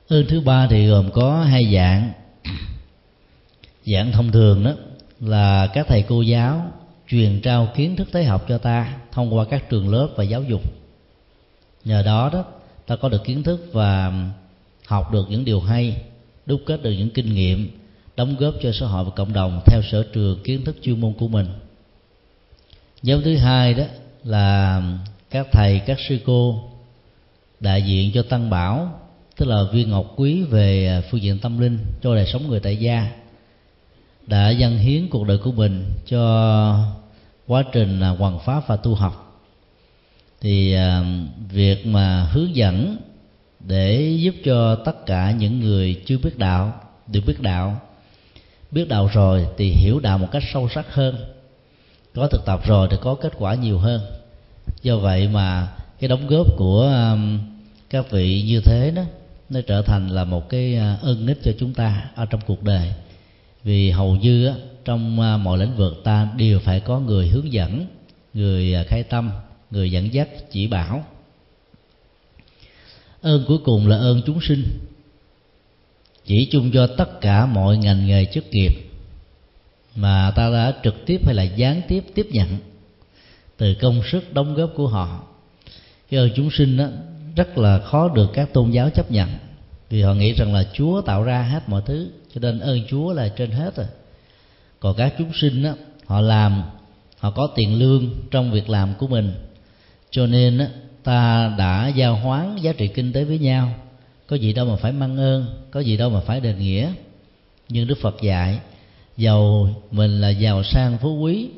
[0.08, 2.12] Ơn thứ ba thì gồm có hai dạng.
[3.86, 4.72] Dạng thông thường đó
[5.20, 6.72] là các thầy cô giáo
[7.08, 10.42] truyền trao kiến thức tế học cho ta thông qua các trường lớp và giáo
[10.42, 10.62] dục.
[11.84, 12.44] Nhờ đó đó,
[12.86, 14.12] ta có được kiến thức và
[14.86, 16.02] học được những điều hay,
[16.46, 17.81] đúc kết được những kinh nghiệm
[18.22, 21.12] đóng góp cho xã hội và cộng đồng theo sở trường kiến thức chuyên môn
[21.12, 21.46] của mình.
[23.02, 23.84] Nhóm thứ hai đó
[24.24, 24.82] là
[25.30, 26.62] các thầy, các sư cô
[27.60, 29.00] đại diện cho tăng bảo,
[29.36, 32.60] tức là viên ngọc quý về à, phương diện tâm linh cho đời sống người
[32.60, 33.12] tại gia.
[34.26, 36.84] Đã dâng hiến cuộc đời của mình cho
[37.46, 39.42] quá trình à, hoàn pháp và tu học.
[40.40, 41.04] Thì à,
[41.50, 42.96] việc mà hướng dẫn
[43.60, 47.80] để giúp cho tất cả những người chưa biết đạo, được biết đạo
[48.72, 51.16] biết đạo rồi thì hiểu đạo một cách sâu sắc hơn.
[52.14, 54.00] Có thực tập rồi thì có kết quả nhiều hơn.
[54.82, 55.68] Do vậy mà
[56.00, 56.82] cái đóng góp của
[57.12, 57.38] um,
[57.90, 59.02] các vị như thế đó
[59.50, 62.62] nó trở thành là một cái uh, ân ích cho chúng ta ở trong cuộc
[62.62, 62.92] đời.
[63.64, 64.54] Vì hầu như á,
[64.84, 67.86] trong uh, mọi lĩnh vực ta đều phải có người hướng dẫn
[68.34, 69.30] người uh, khai tâm
[69.70, 71.04] người dẫn dắt chỉ bảo.
[73.22, 74.64] Ơn cuối cùng là ơn chúng sinh
[76.26, 78.72] chỉ chung cho tất cả mọi ngành nghề chức nghiệp
[79.96, 82.48] mà ta đã trực tiếp hay là gián tiếp tiếp nhận
[83.56, 85.22] từ công sức đóng góp của họ.
[86.10, 86.86] Cái ơn chúng sinh đó,
[87.36, 89.28] rất là khó được các tôn giáo chấp nhận
[89.90, 93.12] vì họ nghĩ rằng là chúa tạo ra hết mọi thứ cho nên ơn chúa
[93.12, 93.86] là trên hết rồi.
[94.80, 95.74] Còn các chúng sinh đó,
[96.06, 96.62] họ làm
[97.18, 99.32] họ có tiền lương trong việc làm của mình
[100.10, 100.64] cho nên đó,
[101.02, 103.74] ta đã giao hoán giá trị kinh tế với nhau
[104.32, 106.92] có gì đâu mà phải mang ơn, có gì đâu mà phải đền nghĩa.
[107.68, 108.58] Nhưng đức phật dạy,
[109.16, 111.48] giàu mình là giàu sang phú quý.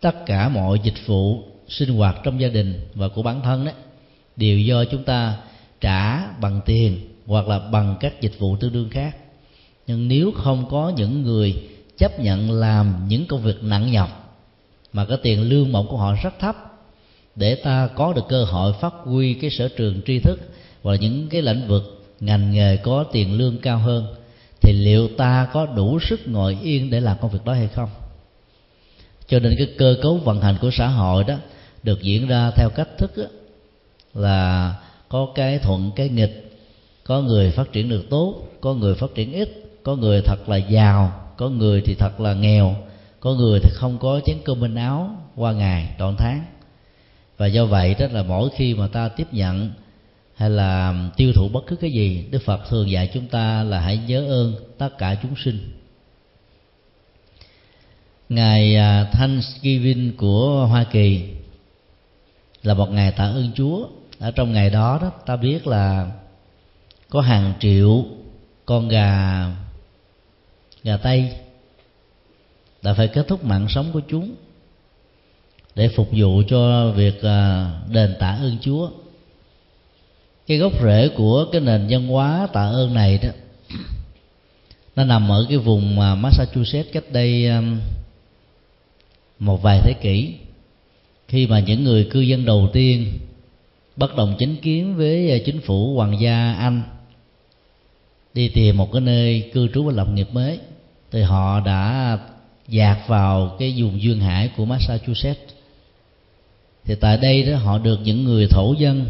[0.00, 3.72] Tất cả mọi dịch vụ sinh hoạt trong gia đình và của bản thân đó
[4.36, 5.36] đều do chúng ta
[5.80, 9.16] trả bằng tiền hoặc là bằng các dịch vụ tương đương khác.
[9.86, 11.62] Nhưng nếu không có những người
[11.98, 14.38] chấp nhận làm những công việc nặng nhọc,
[14.92, 16.56] mà cái tiền lương mộng của họ rất thấp,
[17.36, 20.40] để ta có được cơ hội phát huy cái sở trường tri thức
[20.88, 24.14] hoặc là những cái lĩnh vực ngành nghề có tiền lương cao hơn
[24.60, 27.88] thì liệu ta có đủ sức ngồi yên để làm công việc đó hay không?
[29.26, 31.34] Cho nên cái cơ cấu vận hành của xã hội đó
[31.82, 33.24] được diễn ra theo cách thức đó,
[34.14, 34.74] là
[35.08, 36.58] có cái thuận cái nghịch
[37.04, 39.48] có người phát triển được tốt có người phát triển ít
[39.82, 42.76] có người thật là giàu có người thì thật là nghèo
[43.20, 46.44] có người thì không có chén cơm bên áo qua ngày trọn tháng.
[47.36, 49.70] Và do vậy đó là mỗi khi mà ta tiếp nhận
[50.38, 53.80] hay là tiêu thụ bất cứ cái gì, đức phật thường dạy chúng ta là
[53.80, 55.72] hãy nhớ ơn tất cả chúng sinh.
[58.28, 61.24] Ngày à, Thanksgiving của Hoa Kỳ
[62.62, 63.88] là một ngày tạ ơn Chúa.
[64.18, 66.10] Ở trong ngày đó đó, ta biết là
[67.08, 68.04] có hàng triệu
[68.66, 69.46] con gà
[70.84, 71.32] gà tây
[72.82, 74.34] đã phải kết thúc mạng sống của chúng
[75.74, 78.90] để phục vụ cho việc à, đền tạ ơn chúa
[80.48, 83.28] cái gốc rễ của cái nền văn hóa tạ ơn này đó,
[84.96, 87.80] nó nằm ở cái vùng Massachusetts cách đây um,
[89.38, 90.34] một vài thế kỷ.
[91.28, 93.18] Khi mà những người cư dân đầu tiên
[93.96, 96.82] bất đồng chính kiến với ờ, chính phủ hoàng gia anh
[98.34, 100.58] đi tìm một cái nơi cư trú và lập nghiệp mới,
[101.10, 102.18] thì họ đã
[102.68, 105.54] dạt vào cái vùng duyên hải của Massachusetts.
[106.84, 109.06] Thì tại đây đó họ được những người thổ dân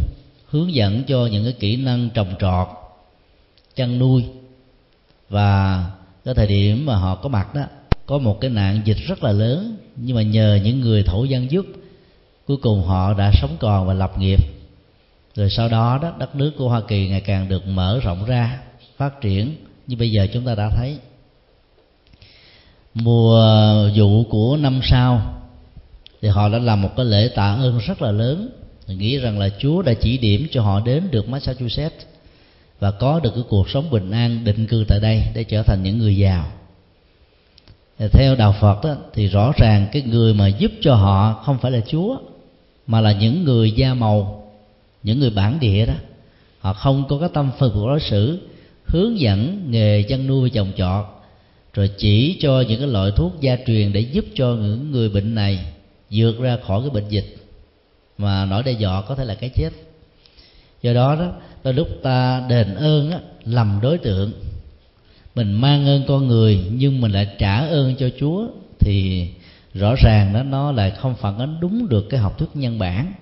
[0.49, 2.69] hướng dẫn cho những cái kỹ năng trồng trọt,
[3.75, 4.25] chăn nuôi.
[5.29, 5.85] Và
[6.25, 7.63] cái thời điểm mà họ có mặt đó,
[8.07, 11.51] có một cái nạn dịch rất là lớn, nhưng mà nhờ những người thổ dân
[11.51, 11.67] giúp,
[12.47, 14.41] cuối cùng họ đã sống còn và lập nghiệp.
[15.35, 18.61] Rồi sau đó đó, đất nước của hoa kỳ ngày càng được mở rộng ra,
[18.97, 19.57] phát triển
[19.87, 20.99] như bây giờ chúng ta đã thấy.
[22.95, 25.35] Mùa vụ của năm sau,
[26.21, 28.51] thì họ đã làm một cái lễ tạ ơn rất là lớn
[28.95, 32.05] nghĩ rằng là Chúa đã chỉ điểm cho họ đến được Massachusetts
[32.81, 35.83] và có được cái cuộc sống bình an định cư tại đây để trở thành
[35.83, 36.53] những người giàu.
[38.13, 41.71] Theo đạo Phật đó, thì rõ ràng cái người mà giúp cho họ không phải
[41.71, 42.19] là Chúa
[42.87, 44.39] mà là những người da màu
[45.03, 45.95] những người bản địa đó.
[46.59, 48.39] Họ không có cái tâm phân của đối xử
[48.87, 51.05] hướng dẫn nghề chăn nuôi trồng trọt
[51.75, 55.35] rồi chỉ cho những cái loại thuốc gia truyền để giúp cho những người bệnh
[55.35, 55.59] này
[56.11, 57.38] vượt ra khỏi cái bệnh dịch
[58.19, 59.71] mà nỗi đe dọa có thể là cái chết.
[60.83, 61.33] Do đó đó
[61.65, 64.33] đôi lúc ta đền ơn á, lầm đối tượng.
[65.35, 68.49] Mình mang ơn con người nhưng mình lại trả ơn cho chúa
[68.81, 69.29] thì
[69.75, 73.13] rõ ràng đó nó lại không phản ánh đúng được cái học thuyết nhân bản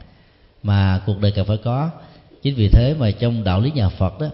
[0.62, 1.90] mà cuộc đời cần phải có.
[2.42, 4.26] Chính vì thế mà trong đạo lý nhà phật đó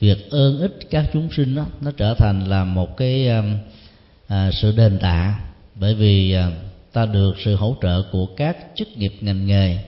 [0.00, 3.56] việc ơn ích các chúng sinh đó, nó trở thành là một cái um,
[4.28, 5.40] à, sự đền tạ.
[5.74, 6.50] Bởi vì à,
[6.92, 9.78] ta được sự hỗ trợ của các chức nghiệp ngành nghề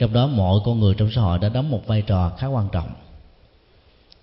[0.00, 2.68] trong đó mọi con người trong xã hội đã đóng một vai trò khá quan
[2.72, 2.88] trọng.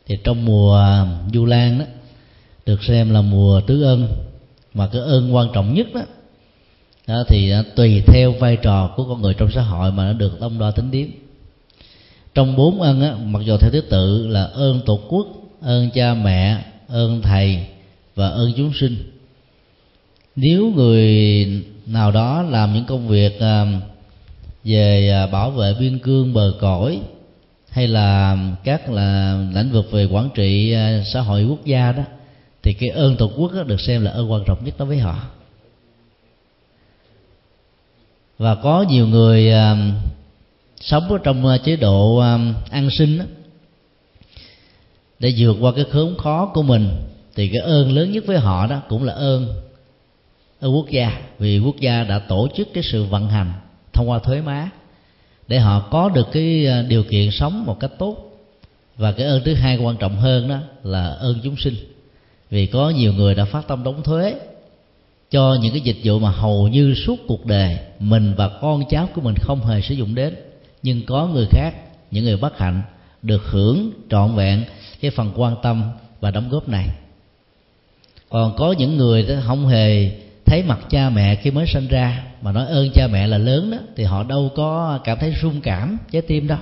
[0.06, 1.86] Thì trong mùa du lan đó
[2.66, 4.08] được xem là mùa tứ ân
[4.74, 6.02] mà cái ơn quan trọng nhất đó,
[7.08, 10.42] đó thì tùy theo vai trò của con người trong xã hội mà nó được
[10.42, 11.12] đông đo tính điểm
[12.34, 15.28] trong bốn ân á, mặc dù theo thứ tự là ơn tổ quốc
[15.62, 17.66] ơn cha mẹ ơn thầy
[18.16, 18.96] và ơn chúng sinh
[20.36, 21.46] nếu người
[21.86, 23.66] nào đó làm những công việc à,
[24.68, 27.02] về à, bảo vệ biên cương bờ cõi
[27.70, 32.04] hay là các là lĩnh vực về quản trị à, xã hội quốc gia đó
[32.64, 34.98] thì cái ơn tổ quốc đó được xem là ơn quan trọng nhất đối với
[34.98, 35.24] họ.
[38.38, 39.76] Và có nhiều người à,
[40.82, 42.18] sống ở trong chế độ
[42.72, 43.26] an sinh đó,
[45.20, 46.90] để vượt qua cái khốn khó của mình
[47.36, 49.48] thì cái ơn lớn nhất với họ đó cũng là ơn
[50.60, 53.54] ở quốc gia vì quốc gia đã tổ chức cái sự vận hành
[53.98, 54.70] thông qua thuế má,
[55.48, 58.18] để họ có được cái ờ, điều kiện sống một cách tốt.
[58.98, 61.76] Và cái ơn thứ hai quan trọng hơn đó là ơn chúng sinh.
[62.50, 64.36] Vì có nhiều người đã phát tâm đóng thuế
[65.32, 69.10] cho những cái dịch vụ mà hầu như suốt cuộc đời mình và con cháu
[69.16, 70.36] của mình không hề sử dụng đến.
[70.84, 71.74] Nhưng có người khác,
[72.12, 72.82] những người bất hạnh,
[73.22, 74.64] được hưởng trọn vẹn
[75.02, 76.88] cái phần quan tâm và đóng góp này.
[78.30, 80.12] Còn có những người không hề
[80.46, 83.72] thấy mặt cha mẹ khi mới sinh ra mà nói ơn cha mẹ là lớn
[83.72, 86.58] đó, thì họ đâu có cảm thấy rung cảm, trái tim đâu.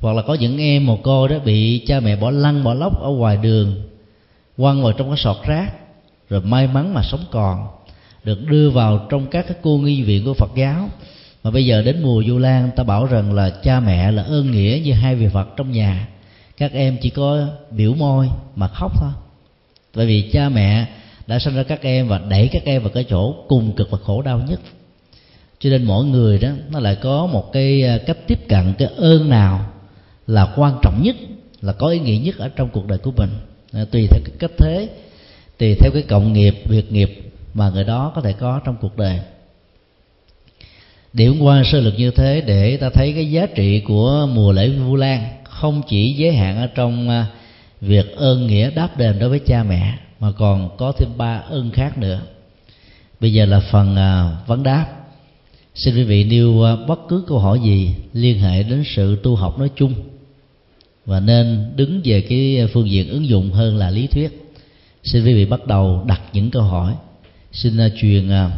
[0.00, 3.00] Hoặc là có những em một cô đó bị cha mẹ bỏ lăn, bỏ lóc
[3.00, 3.82] ở ngoài đường,
[4.56, 5.72] quăng vào trong cái sọt rác,
[6.30, 7.68] rồi may mắn mà sống còn,
[8.24, 10.88] được đưa vào trong các cái cô nghi viện của Phật giáo.
[11.44, 14.50] Mà bây giờ đến mùa du lan, ta bảo rằng là cha mẹ là ơn
[14.50, 16.08] nghĩa như hai vị Phật trong nhà.
[16.56, 19.10] Các em chỉ có biểu môi mà khóc thôi.
[19.94, 20.86] Bởi vì cha mẹ
[21.26, 23.98] đã sinh ra các em và đẩy các em vào cái chỗ cùng cực và
[24.04, 24.60] khổ đau nhất
[25.60, 28.88] cho nên mỗi người đó nó lại có một cái à, cách tiếp cận cái
[28.96, 29.66] ơn nào
[30.26, 31.16] là quan trọng nhất
[31.60, 33.30] là có ý nghĩa nhất ở trong cuộc đời của mình.
[33.72, 34.88] À, tùy theo cái cách thế
[35.58, 38.96] tùy theo cái cộng nghiệp việc nghiệp mà người đó có thể có trong cuộc
[38.96, 39.20] đời.
[41.12, 44.68] Điểm qua sơ lược như thế để ta thấy cái giá trị của mùa lễ
[44.68, 47.26] vu lan không chỉ giới hạn ở trong à,
[47.80, 51.70] việc ơn nghĩa đáp đền đối với cha mẹ mà còn có thêm ba ơn
[51.70, 52.20] khác nữa.
[53.20, 54.86] Bây giờ là phần à, vấn đáp
[55.74, 59.58] xin quý vị nêu bất cứ câu hỏi gì liên hệ đến sự tu học
[59.58, 59.94] nói chung.
[61.06, 64.56] Và nên đứng về cái phương diện ứng dụng hơn là lý thuyết.
[65.04, 66.94] Xin quý vị bắt đầu đặt những câu hỏi.
[67.52, 68.50] Xin à, truyền à,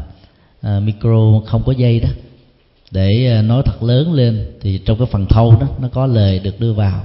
[0.61, 2.09] à, micro không có dây đó.
[2.90, 6.61] Để nói thật lớn lên thì trong cái phần thâu đó, nó có lời được
[6.61, 7.05] đưa vào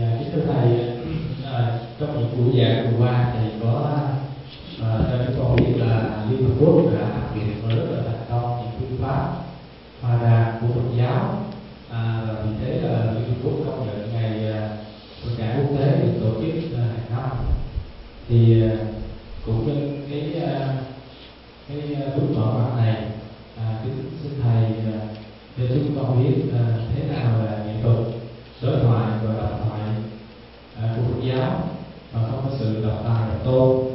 [0.00, 0.88] Dạ, kính thưa thầy,
[1.44, 3.98] à, trong những buổi giảng vừa qua thì có
[4.82, 8.26] à, cho chúng con biết là Liên Hợp Quốc đã thực hiện rất là thành
[8.28, 9.34] công phương pháp
[10.00, 11.42] hòa đàm của Phật giáo
[11.90, 14.52] à, và vì thế là Liên Hợp Quốc công nhận ngày
[15.24, 17.30] Phật đản quốc tế được tổ chức hàng năm
[18.28, 18.62] thì
[19.46, 20.42] cũng nhân cái
[21.68, 22.96] cái bước mở mặt này
[23.58, 23.78] à,
[24.22, 24.70] xin thầy
[25.56, 26.42] cho chúng con biết
[26.94, 27.98] thế nào là nghệ thuật
[28.62, 29.80] đối thoại và độc thoại
[30.76, 31.68] à, của Phật giáo
[32.12, 33.86] mà không có sự độc tài độc tôn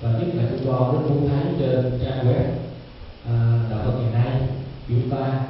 [0.00, 2.44] và nhất là chúng con rất muốn thấy trên trang web
[3.26, 4.40] à, đạo Phật ngày nay
[4.88, 5.40] chúng ta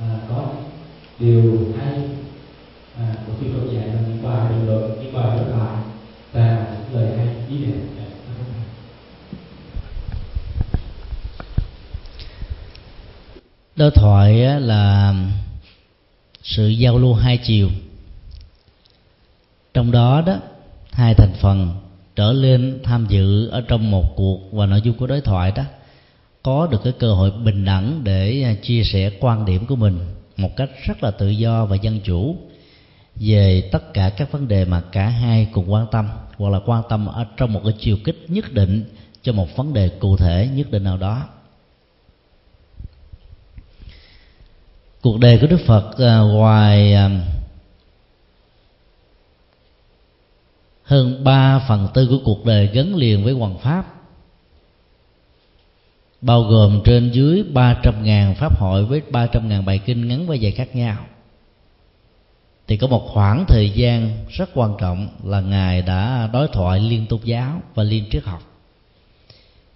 [0.00, 0.46] à, có
[1.18, 2.00] điều hay
[2.96, 5.76] à, của khi Phật dạy là những bài bình luận những bài đối thoại
[6.32, 7.78] và những lời hay ý đẹp
[13.76, 15.14] đối thoại là
[16.56, 17.70] sự giao lưu hai chiều.
[19.74, 20.36] Trong đó đó,
[20.92, 21.74] hai thành phần
[22.16, 25.64] trở lên tham dự ở trong một cuộc và nội dung của đối thoại đó,
[26.42, 29.98] có được cái cơ hội bình đẳng để à, chia sẻ quan điểm của mình
[30.36, 32.36] một cách rất là tự do và dân chủ
[33.14, 36.82] về tất cả các vấn đề mà cả hai cùng quan tâm hoặc là quan
[36.88, 38.84] tâm ở trong một cái chiều kích nhất định
[39.22, 41.28] cho một vấn đề cụ thể nhất định nào đó.
[45.02, 47.10] Cuộc đời của đức phật à, ngoài à,
[50.84, 53.94] hơn ba phần tư của cuộc đời gắn liền với hoàng pháp
[56.20, 60.08] bao gồm trên dưới ba trăm ngàn pháp hội với ba trăm ngàn bài kinh
[60.08, 60.96] ngắn và dài khác nhau
[62.66, 67.06] thì có một khoảng thời gian rất quan trọng là ngài đã đối thoại liên
[67.06, 68.42] tôn giáo và liên triết học.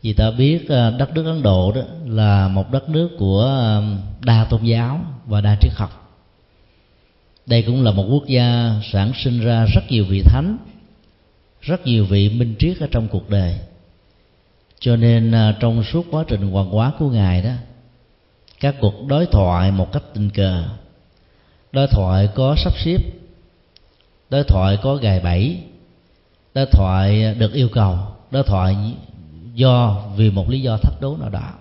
[0.03, 3.81] Vì ta biết à, đất nước ấn độ đó là một đất nước của à,
[4.21, 6.07] đa tôn giáo và đa triết học.
[7.47, 10.59] Đây cũng là một quốc gia sản sinh ra rất nhiều vị thánh,
[11.61, 13.59] rất nhiều vị minh triết ở trong cuộc đời.
[14.81, 17.53] Cho nên à, trong suốt quá trình hoàng hóa của ngài đó,
[18.61, 20.65] các cuộc đối thoại một cách tình cờ.
[21.73, 22.99] Đối thoại có sắp xếp,
[24.31, 25.59] đối thoại có gài bẫy,
[26.55, 27.99] đối thoại được yêu cầu,
[28.31, 28.77] đối thoại
[29.55, 31.53] do vì một lý do thách đố nào đó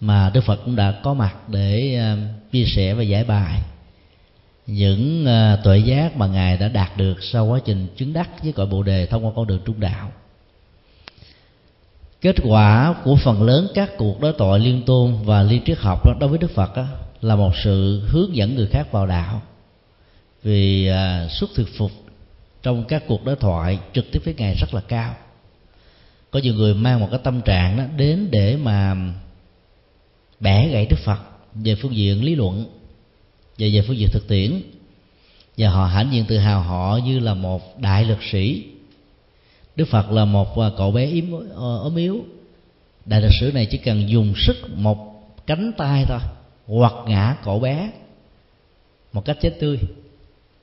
[0.00, 2.16] mà đức phật cũng đã có mặt để ờ,
[2.52, 3.62] chia sẻ và giải bài.
[4.66, 8.52] Những ờ, tuệ giác mà ngài đã đạt được sau quá trình chứng đắc với
[8.52, 10.12] cội bồ đề thông qua con đường trung đạo.
[12.20, 16.06] Kết quả của phần lớn các cuộc đối thoại liên tôn và liên triết học
[16.06, 16.86] đó, đối với đức phật đó,
[17.20, 19.42] là một sự hướng dẫn người khác vào đạo.
[20.42, 21.90] Vì ờ, xuất thực phục
[22.62, 25.14] trong các cuộc đối thoại trực tiếp với ngài rất là cao.
[26.30, 28.96] Có nhiều người mang một cái tâm trạng đó đến để mà
[30.40, 31.18] bẻ gãy đức phật
[31.54, 32.66] về phương diện lý luận
[33.58, 34.62] và về phương diện thực tiễn.
[35.58, 38.64] Và họ hãnh diện tự hào họ như là một đại lực sĩ.
[39.76, 41.24] Đức phật là một à, cậu bé yếm
[41.54, 42.24] ờ, ốm yếu.
[43.04, 44.98] Đại lực sử này chỉ cần dùng sức một
[45.46, 46.20] cánh tay thôi,
[46.66, 47.90] hoặc ngã cậu bé
[49.12, 49.78] một cách chết tươi.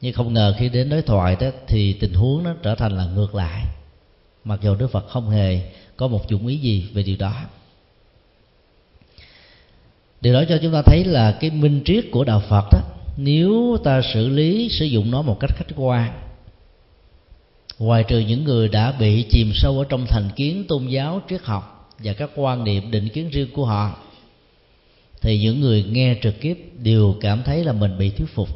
[0.01, 3.05] Nhưng không ngờ khi đến đối thoại đó thì tình huống nó trở thành là
[3.05, 3.65] ngược lại.
[4.43, 7.33] Mặc dù đức phật không hề có một dụng ý gì về điều đó
[10.21, 12.81] điều đó cho chúng ta thấy là cái minh triết của đạo phật đó
[13.17, 16.11] nếu ta xử lý, sử dụng nó một cách khách quan,
[17.79, 21.41] ngoài trừ những người đã bị chìm sâu ở trong thành kiến tôn giáo triết
[21.43, 23.97] học và các quan niệm định kiến riêng của họ,
[25.21, 28.49] thì những người nghe trực tiếp đều cảm thấy là mình bị thuyết phục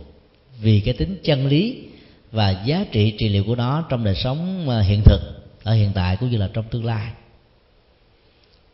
[0.62, 1.84] vì cái tính chân lý
[2.32, 5.20] và giá trị trị liệu của nó trong đời sống ờ, hiện thực,
[5.64, 7.12] ở hiện tại cũng như là trong tương lai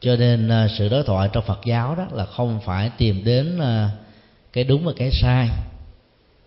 [0.06, 3.60] cho nên à, sự đối thoại trong phật giáo đó là không phải tìm đến
[3.60, 3.90] à,
[4.54, 5.50] cái đúng và cái sai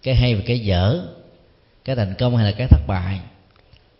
[0.02, 1.00] cái hay và cái dở
[1.84, 3.20] cái thành công hay là cái thất bại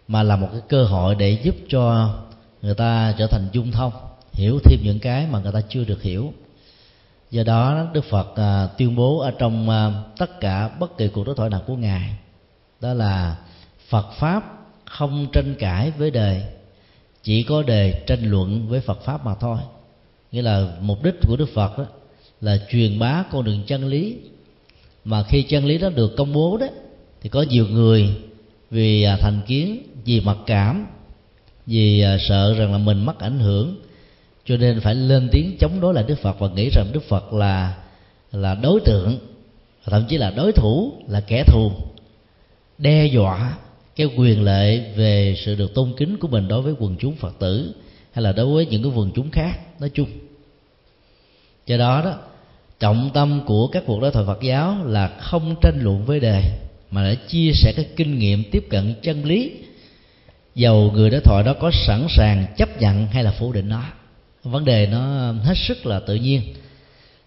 [0.09, 2.15] mà là một cái cơ hội để giúp cho
[2.63, 3.93] người ta trở thành dung thông
[4.33, 6.33] hiểu thêm những cái mà người ta chưa được hiểu.
[7.31, 11.25] Do đó đức phật à, tuyên bố ở trong à, tất cả bất kỳ cuộc
[11.27, 12.17] đối thoại nào của ngài
[12.81, 13.37] đó là
[13.89, 14.43] phật pháp
[14.85, 16.43] không tranh cãi với đời
[17.29, 19.59] chỉ có đề tranh luận với phật pháp mà thôi.
[20.33, 21.85] Nghĩa là mục đích của đức phật đó
[22.41, 24.17] là truyền bá con đường chân lý.
[25.05, 26.67] Mà khi chân lý đó được công bố đó,
[27.21, 28.09] thì có nhiều người
[28.71, 30.87] vì à, thành kiến, vì mặc cảm,
[31.67, 33.77] vì à, sợ rằng là mình mất ảnh hưởng,
[34.45, 37.33] cho nên phải lên tiếng chống đối lại đức phật và nghĩ rằng đức phật
[37.33, 37.75] là
[38.33, 39.19] là đối tượng,
[39.85, 41.73] thậm chí là đối thủ, là kẻ thù,
[42.79, 43.59] đe dọa
[43.99, 47.39] cái quyền lệ về sự được tôn kính của mình đối với quần chúng phật
[47.39, 47.75] tử
[48.13, 50.09] hay là đối với những cái quần chúng khác nói chung.
[51.67, 52.19] Do đó đó
[52.81, 56.43] trọng tâm của các cuộc đối thoại phật giáo là không tranh luận với đề
[56.91, 59.53] mà để chia sẻ cái kinh nghiệm tiếp cận chân lý.
[60.55, 63.83] Dầu người đối thoại đó có sẵn sàng chấp nhận hay là phủ định nó
[64.43, 66.43] vấn đề nó hết sức là tự nhiên.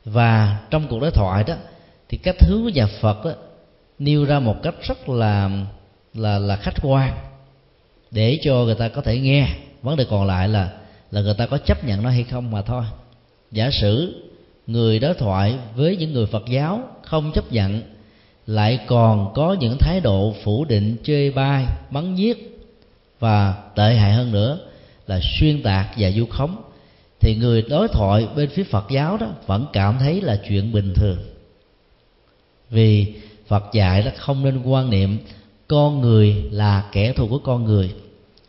[0.05, 1.55] Và trong cuộc đối thoại đó
[2.09, 3.31] thì cách hướng của nhà Phật đó,
[3.99, 5.65] nêu ra một cách rất là
[6.13, 7.17] là là khách quan
[8.11, 9.47] để cho người ta có thể nghe.
[9.81, 10.71] Vấn đề còn lại là
[11.11, 12.83] là người ta có chấp nhận nó hay không mà thôi.
[13.51, 14.23] Giả sử
[14.67, 17.81] người đối thoại với những người phật giáo không chấp nhận,
[18.47, 22.59] lại còn có những thái độ phủ định, chê bai bắn giết
[23.19, 24.59] và tệ hại hơn nữa
[25.07, 26.61] là xuyên tạc và du khống,
[27.19, 30.93] thì người đối thoại bên phía phật giáo đó vẫn cảm thấy là chuyện bình
[30.95, 31.17] thường.
[32.69, 33.13] Vì
[33.47, 35.17] phật dạy đó không nên quan niệm
[35.71, 37.93] con người là kẻ thù của con người,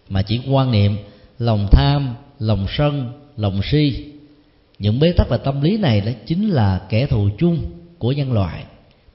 [0.09, 0.97] mà chỉ quan niệm
[1.39, 4.05] lòng tham, lòng sân, lòng si.
[4.79, 7.59] Những bế tắc và tâm lý này đó chính là kẻ thù chung
[7.99, 8.65] của nhân loại.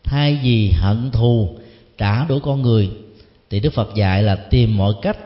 [0.04, 1.58] Thay vì hận thù,
[1.98, 2.90] trả đũa con người,
[3.50, 5.18] thì đức phật dạy là tìm mọi cách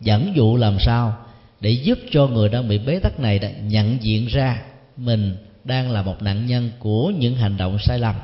[0.00, 1.16] dẫn dụ làm sao
[1.60, 4.62] để giúp cho người đang bị bế tắc này đã nhận diện ra
[4.96, 8.14] mình đang là một nạn nhân của những hành động sai lầm.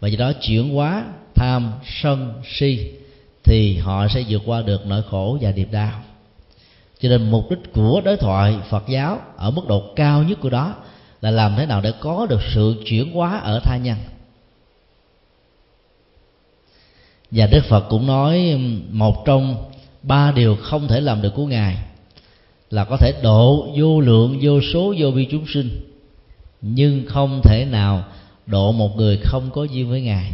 [0.00, 1.72] Và do đó chuyển hóa tham,
[2.02, 2.90] sân, si
[3.44, 6.02] thì họ sẽ vượt qua được nỗi khổ và niềm đau.
[7.00, 10.50] Cho nên mục đích của đối thoại phật giáo ở mức độ cao nhất của
[10.50, 10.74] đó
[11.20, 13.96] là làm thế nào để có được sự chuyển hóa ở tha nhân.
[17.30, 18.58] Và đức phật cũng nói
[18.90, 19.70] một trong
[20.02, 21.76] ba điều không thể làm được của ngài
[22.70, 25.80] là có thể độ vô lượng, vô số, vô vi chúng sinh,
[26.62, 28.04] nhưng không thể nào
[28.46, 30.32] độ một người không có duyên với ngài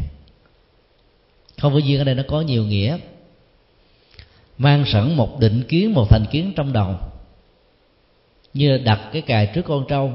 [1.60, 2.98] không phải duyên ở đây nó có nhiều nghĩa.
[4.58, 6.94] Mang sẵn một định kiến, một thành kiến trong đầu.
[8.54, 10.12] Như đặt cái cài trước con trâu,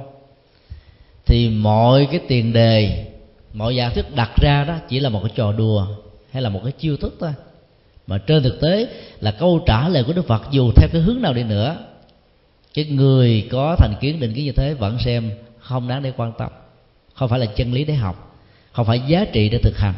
[1.26, 3.06] thì mọi cái tiền đề,
[3.54, 5.88] mọi giả thuyết đặt ra đó chỉ là một cái trò đùa
[6.32, 7.34] hay là một cái chiêu thức thôi.
[8.08, 8.88] Mà trên thực tế
[9.20, 11.78] là câu trả lời của đức phật dù theo cái hướng nào đi nữa,
[12.74, 16.32] cái người có thành kiến định kiến như thế vẫn xem không đáng để quan
[16.38, 16.52] tâm.
[17.14, 18.38] Không phải là chân lý để học,
[18.72, 19.94] không phải giá trị để thực hành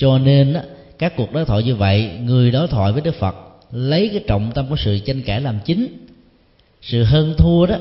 [0.00, 0.56] cho nên
[0.98, 3.36] các cuộc đối thoại như vậy, người đối thoại với đức phật
[3.72, 6.06] lấy cái trọng tâm của sự tranh cãi làm chính.
[6.82, 7.76] Sự hơn thua đó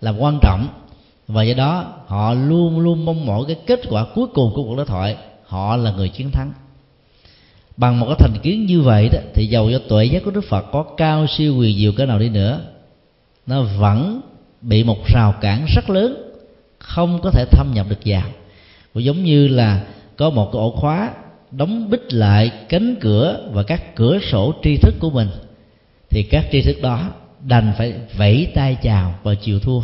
[0.00, 0.68] là quan trọng.
[1.28, 4.76] Và do đó, họ luôn luôn mong mỏi cái kết quả cuối cùng của cuộc
[4.76, 6.52] đối thoại, họ là người chiến thắng.
[7.76, 10.44] Bằng một cái thành kiến như vậy đó, thì dầu cho tuệ giác của đức
[10.48, 12.60] phật có cao siêu quyền diệu cỡ nào đi nữa,
[13.46, 14.20] nó vẫn
[14.62, 16.32] bị một rào cản rất lớn,
[16.78, 18.26] không có thể thâm nhập được vào.
[18.94, 19.84] Cũng giống như là
[20.16, 21.10] có một cái ổ khóa
[21.52, 25.28] đóng bích lại cánh cửa và các cửa sổ tri thức của mình
[26.10, 27.12] thì các tri thức đó
[27.44, 29.80] đành phải vẫy tay chào và chịu thua.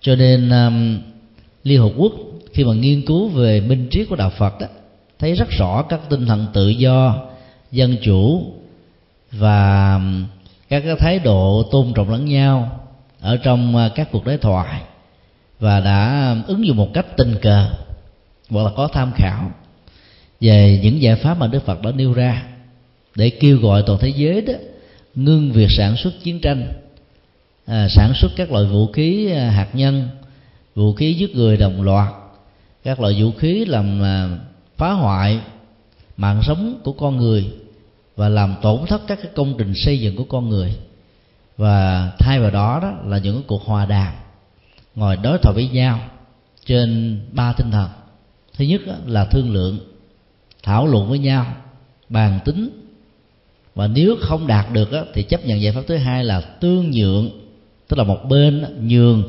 [0.00, 0.98] Cho nên um,
[1.62, 2.12] liên hợp quốc
[2.52, 4.66] khi mà nghiên cứu về minh triết của đạo phật đó
[5.18, 7.26] thấy rất rõ các tinh thần tự do
[7.70, 8.42] dân chủ
[9.32, 10.26] và um,
[10.68, 12.80] các cái thái độ tôn trọng lẫn nhau
[13.20, 14.82] ở trong uh, các cuộc đối thoại
[15.60, 17.70] và đã um, ứng dụng một cách tình cờ
[18.50, 19.50] hoặc là có tham khảo
[20.42, 22.42] về những giải pháp mà Đức Phật đã nêu ra
[23.14, 24.54] để kêu gọi toàn thế giới đó
[25.14, 26.72] ngưng việc sản xuất chiến tranh
[27.66, 30.08] à, sản xuất các loại vũ khí à, hạt nhân
[30.74, 32.08] vũ khí giết người đồng loạt
[32.84, 34.28] các loại vũ khí làm à,
[34.76, 35.40] phá hoại
[36.16, 37.50] mạng sống của con người
[38.16, 40.74] và làm tổn thất các cái công trình xây dựng của con người.
[41.56, 44.12] Và thay vào đó đó là những cuộc hòa đàm
[44.94, 46.00] ngồi đối thoại với nhau
[46.66, 47.88] trên ba tinh thần.
[48.56, 49.78] Thứ nhất là thương lượng
[50.62, 51.46] thảo luận với nhau,
[52.08, 52.70] bàn tính.
[53.74, 57.30] Và nếu không đạt được thì chấp nhận giải pháp thứ hai là tương nhượng,
[57.88, 59.22] tức là một bên nhường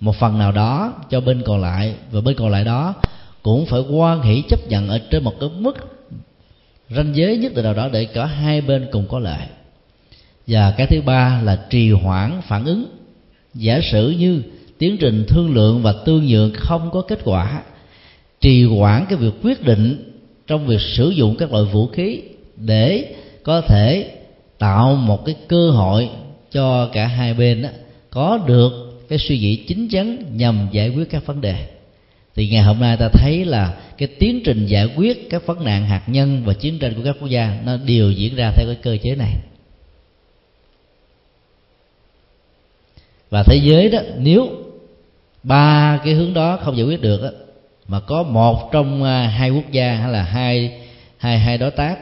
[0.00, 2.94] một phần nào đó cho bên còn lại, và bên còn lại đó
[3.42, 5.76] cũng phải quan hỷ chấp nhận ở trên một cái mức
[6.90, 9.46] ranh giới nhất định nào đó để cả hai bên cùng có lợi.
[10.46, 12.86] Và cái thứ ba là trì hoãn phản ứng.
[13.54, 14.42] Giả sử như
[14.78, 17.62] tiến trình thương lượng và tương nhượng không có kết quả,
[18.40, 20.12] trì hoãn cái việc quyết định
[20.48, 22.20] trong việc sử dụng các loại vũ khí
[22.56, 24.10] để có thể
[24.58, 26.08] tạo một cái cơ hội
[26.52, 27.68] cho cả hai bên đó,
[28.10, 28.72] có được
[29.08, 31.68] cái suy nghĩ chính chắn nhằm giải quyết các vấn đề.
[32.34, 35.86] Thì ngày hôm nay ta thấy là cái tiến trình giải quyết các vấn nạn
[35.86, 38.76] hạt nhân và chiến tranh của các quốc gia nó đều diễn ra theo cái
[38.82, 39.34] cơ chế này.
[43.30, 44.48] Và thế giới đó nếu
[45.42, 47.30] ba cái hướng đó không giải quyết được đó,
[47.88, 50.80] mà có một trong à, hai quốc gia hay là hai
[51.18, 51.98] hai hai đối tác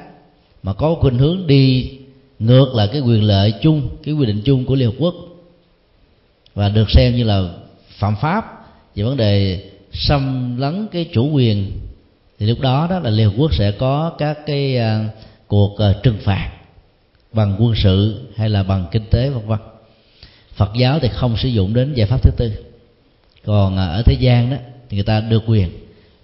[0.63, 1.91] mà có khuynh hướng đi
[2.39, 5.15] ngược lại cái quyền lợi chung cái quy định chung của liên hợp quốc
[6.55, 7.49] và được xem như là
[7.89, 8.45] phạm pháp
[8.95, 9.63] về vấn đề
[9.93, 11.73] xâm lấn cái chủ quyền
[12.39, 15.13] thì lúc đó đó là liên hợp quốc sẽ có các cái uh,
[15.47, 16.51] cuộc uh, trừng phạt
[17.33, 19.59] bằng quân sự hay là bằng kinh tế vân vân.
[20.55, 22.53] Phật giáo thì không sử dụng đến giải pháp thứ tư.
[23.45, 24.57] Còn uh, ở thế gian đó
[24.89, 25.71] thì người ta được quyền.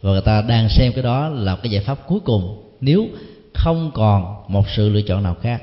[0.03, 3.09] Và người ta đang xem cái đó là cái giải pháp cuối cùng nếu
[3.55, 5.63] không còn một sự lựa chọn nào khác.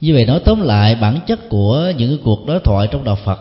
[0.00, 3.18] Như vậy nói tóm lại bản chất của những cái cuộc đối thoại trong đạo
[3.24, 3.40] phật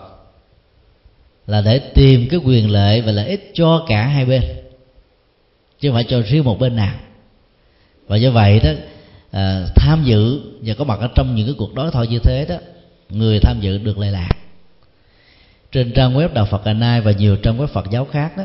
[1.47, 4.41] là để tìm cái quyền lợi và lợi ích cho cả hai bên
[5.79, 6.95] chứ không phải cho riêng một bên nào.
[8.07, 8.69] Và do vậy đó
[9.31, 12.45] à, tham dự và có mặt ở trong những cái cuộc đối thoại như thế
[12.49, 12.55] đó
[13.09, 14.29] người tham dự được lệ lạc
[15.71, 18.43] trên trang web đạo Phật Ngày Nai và nhiều trang web Phật giáo khác đó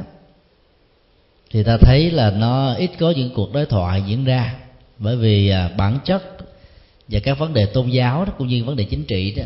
[1.55, 4.55] thì ta thấy là nó ít có những cuộc đối thoại diễn ra.
[4.99, 6.22] Bởi vì à, bản chất
[7.09, 9.43] và các vấn đề tôn giáo đó cũng như vấn đề chính trị đó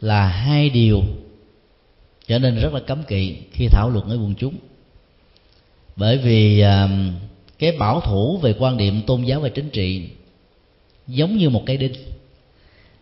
[0.00, 1.02] là hai điều
[2.26, 4.54] trở nên rất là cấm kỵ khi thảo luận với quần chúng.
[5.96, 6.88] Bởi vì à,
[7.58, 10.08] cái bảo thủ về quan điểm tôn giáo và chính trị
[11.06, 11.92] giống như một cây đinh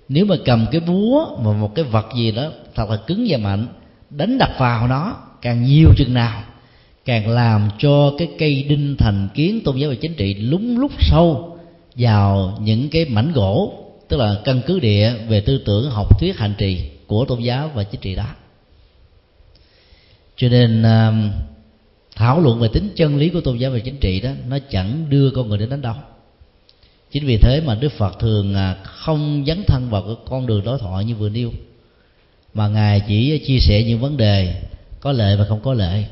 [0.09, 3.39] nếu mà cầm cái búa mà một cái vật gì đó thật là cứng và
[3.39, 3.67] mạnh,
[4.11, 6.43] đánh đập vào nó, càng nhiều chừng nào,
[7.05, 10.93] càng làm cho cái cây đinh thành kiến tôn giáo và chính trị lúng lúc
[11.01, 11.59] sâu
[11.95, 16.39] vào những cái mảnh gỗ, tức là căn cứ địa về tư tưởng học thuyết
[16.39, 18.27] hành trì của tôn giáo và chính trị đó.
[20.37, 21.31] Cho nên um,
[22.17, 25.07] thảo luận về tính chân lý của tôn giáo và chính trị đó, nó chẳng
[25.09, 25.95] đưa con người đến đánh đâu
[27.11, 30.65] chính vì thế mà đức phật thường à, không dấn thân vào cái con đường
[30.65, 31.53] đối thoại như vừa nêu.
[32.55, 34.63] Mà ngài chỉ chia sẻ những vấn đề
[35.01, 36.07] có lợi và không có lợi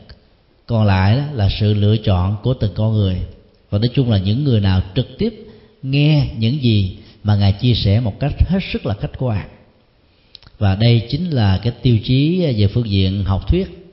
[0.66, 3.16] còn lại đó là sự lựa chọn của từng con người.
[3.70, 5.34] Và nói chung là những người nào trực tiếp
[5.82, 9.49] nghe những gì mà ngài chia sẻ một cách hết sức là khách quan.
[10.59, 13.92] Và đây chính là cái tiêu chí về phương diện học thuyết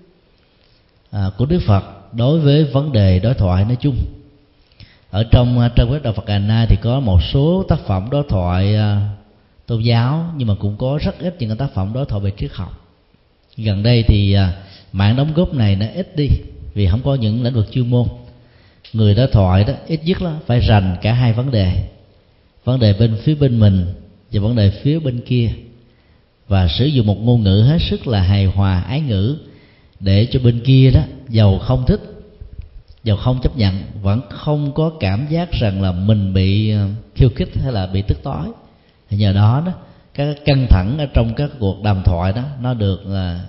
[1.12, 3.96] à, của đức phật đối với vấn đề đối thoại nói chung
[5.14, 8.10] ở trong ờ, trang web đạo Phật Ngày Nay thì có một số tác phẩm
[8.12, 9.00] đối thoại ờ,
[9.66, 12.52] tôn giáo, nhưng mà cũng có rất ít những tác phẩm đối thoại về triết
[12.54, 12.88] học.
[13.58, 14.50] Gần đây thì ờ,
[14.92, 16.28] mạng đóng góp này nó ít đi
[16.74, 18.08] vì không có những lĩnh vực chuyên môn.
[18.94, 21.90] Người đối thoại đó ít nhất là phải rành cả hai vấn đề
[22.64, 23.86] vấn đề bên phía bên mình
[24.32, 25.50] và vấn đề phía bên kia.
[26.48, 29.38] Và sử dụng một ngôn ngữ hết sức là hài hòa, ái ngữ
[30.00, 32.13] để cho bên kia đó giàu không thích
[33.04, 37.30] giàu không chấp nhận vẫn không có cảm giác rằng là mình bị ờ, khiêu
[37.36, 38.48] khích hay là bị tức tối.
[39.10, 39.72] Nhờ đó đó
[40.14, 43.46] các căng thẳng ở trong các cuộc đàm thoại đó nó được là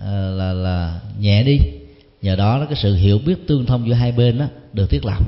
[0.00, 1.58] ờ, là là nhẹ đi.
[2.22, 5.04] Nhờ đó đó cái sự hiểu biết tương thông giữa hai bên đó được thiết
[5.04, 5.22] lập.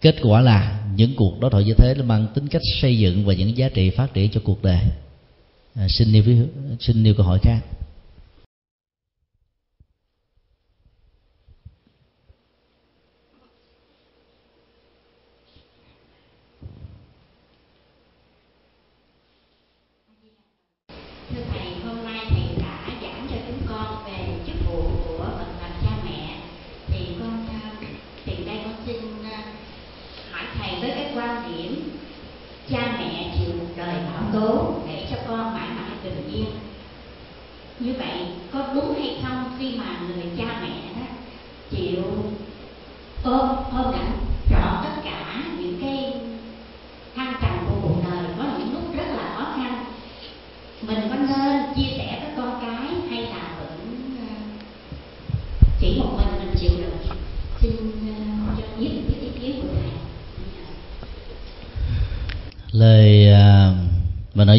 [0.00, 3.24] Kết quả là những cuộc đối thoại như thế nó mang tính cách xây dựng
[3.24, 4.80] và những giá trị phát triển cho cuộc đời.
[5.74, 6.22] À, xin nêu
[6.80, 7.60] xin nêu câu hỏi khác.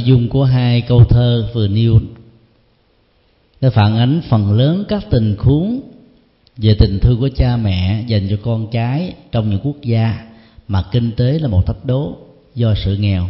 [0.03, 1.99] Nội dung của hai câu thơ vừa nêu,
[3.61, 5.81] nó phản ánh phần lớn các tình huống
[6.57, 10.31] về tình thương của cha mẹ dành cho con cái trong những quốc gia
[10.67, 12.17] mà kinh tế là một thách đố
[12.55, 13.29] do sự nghèo.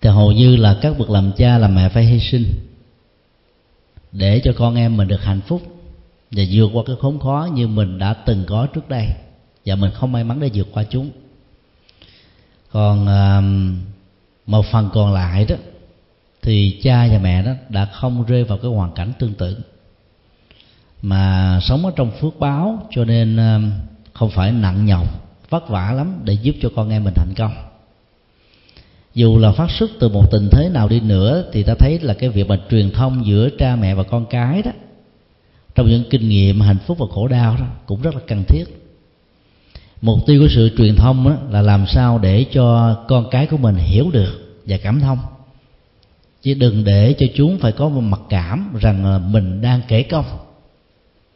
[0.00, 2.44] Thì hầu như là các bậc làm cha, làm mẹ phải hy sinh
[4.12, 5.62] để cho con em mình được hạnh phúc
[6.30, 9.06] và vượt qua cái khốn khó như mình đã từng có trước đây.
[9.66, 11.10] Và mình không may mắn để vượt qua chúng
[12.72, 13.06] còn
[14.46, 15.56] một phần còn lại đó,
[16.42, 19.56] thì cha và mẹ đó đã không rơi vào cái hoàn cảnh tương tự.
[21.02, 23.38] Mà sống ở trong phước báo, cho nên
[24.12, 25.06] không phải nặng nhọc,
[25.50, 27.52] vất vả lắm để giúp cho con em mình thành công.
[29.14, 32.14] Dù là phát xuất từ một tình thế nào đi nữa, thì ta thấy là
[32.14, 34.70] cái việc mà truyền thông giữa cha mẹ và con cái đó,
[35.74, 38.64] trong những kinh nghiệm hạnh phúc và khổ đau đó, cũng rất là cần thiết
[40.00, 43.56] mục tiêu của sự truyền thông đó là làm sao để cho con cái của
[43.56, 45.18] mình hiểu được và cảm thông.
[46.42, 50.02] Chứ đừng để cho chúng phải có một mặc cảm rằng ờ, mình đang kể
[50.02, 50.24] công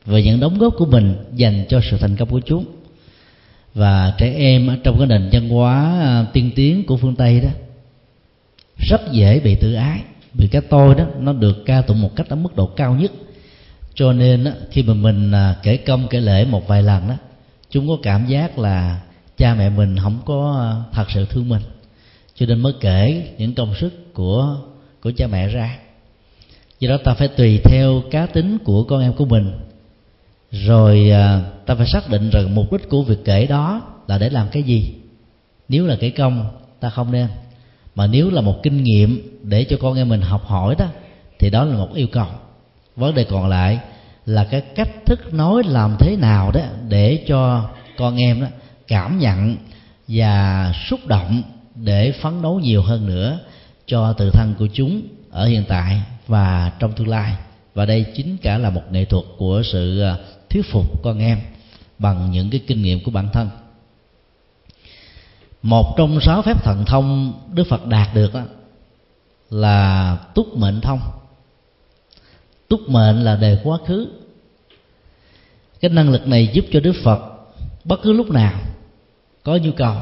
[0.06, 2.64] về những đóng góp của mình dành cho sự thành công của chúng.
[3.74, 7.48] Và trẻ em trong cái nền văn hóa ờ, tiên tiến của phương tây đó
[8.76, 10.00] rất dễ bị tự ái
[10.34, 13.12] vì cái tôi đó nó được ca tụng một cách ở mức độ cao nhất.
[13.94, 17.14] Cho nên đó, khi mà mình ờ, kể công kể lễ một vài lần đó
[17.72, 19.00] chúng có cảm giác là
[19.36, 21.62] cha mẹ mình không có ờ, thật sự thương mình.
[22.34, 24.56] Cho nên mới kể những công sức của
[25.02, 25.78] của cha mẹ ra.
[26.80, 29.52] Do đó ta phải tùy theo cá tính của con em của mình.
[30.50, 34.30] Rồi ờ, ta phải xác định rằng mục đích của việc kể đó là để
[34.30, 34.94] làm cái gì.
[35.68, 36.46] Nếu là kể công,
[36.80, 37.28] ta không nên.
[37.94, 40.86] Mà nếu là một kinh nghiệm để cho con em mình học hỏi đó,
[41.38, 42.26] thì đó là một yêu cầu.
[42.96, 43.80] Vấn đề còn lại
[44.26, 48.46] là cái cách thức nói làm thế nào đó để cho con em đó
[48.88, 49.56] cảm nhận
[50.08, 51.42] và xúc động
[51.74, 53.38] để phấn đấu nhiều hơn nữa
[53.86, 57.36] cho tự thân của chúng ở hiện tại và trong tương lai.
[57.74, 60.16] Và đây chính cả là một nghệ thuật của sự à,
[60.50, 61.38] thuyết phục con em
[61.98, 63.50] bằng những cái kinh nghiệm của bản thân.
[65.62, 68.40] Một trong sáu phép thần thông đức phật đạt được đó
[69.50, 71.00] là túc mệnh thông
[72.72, 74.08] túc mệnh là đề quá khứ.
[75.80, 77.20] Cái năng lực này giúp cho đức phật
[77.84, 78.60] bất cứ lúc nào
[79.42, 79.96] có nhu cầu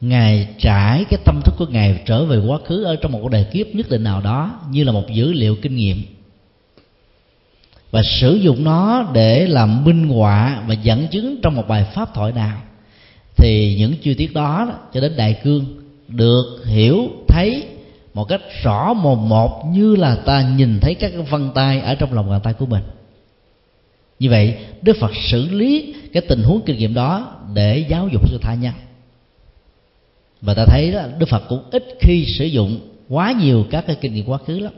[0.00, 3.44] ngài trải cái tâm thức của ngài trở về quá khứ ở trong một đề
[3.44, 6.02] kiếp nhất định nào đó như là một dữ liệu kinh nghiệm.
[7.90, 12.14] Và sử dụng nó để làm minh họa và dẫn chứng trong một bài pháp
[12.14, 12.62] thoại nào
[13.36, 15.64] thì những chi tiết đó, cho đến đại cương
[16.08, 17.66] được hiểu thấy
[18.18, 22.12] một cách rõ mồn một như là ta nhìn thấy các vân tay ở trong
[22.12, 22.82] lòng bàn tay của mình.
[24.18, 28.28] Như vậy đức phật xử lý cái tình huống kinh nghiệm đó để giáo dục
[28.30, 28.72] sự tha nhân.
[30.40, 33.96] Và ta thấy đó đức phật cũng ít khi sử dụng quá nhiều các cái
[34.00, 34.72] kinh nghiệm quá khứ lắm.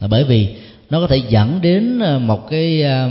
[0.00, 0.54] Là bởi vì
[0.90, 3.10] nó có thể dẫn đến ờ, một cái ờ,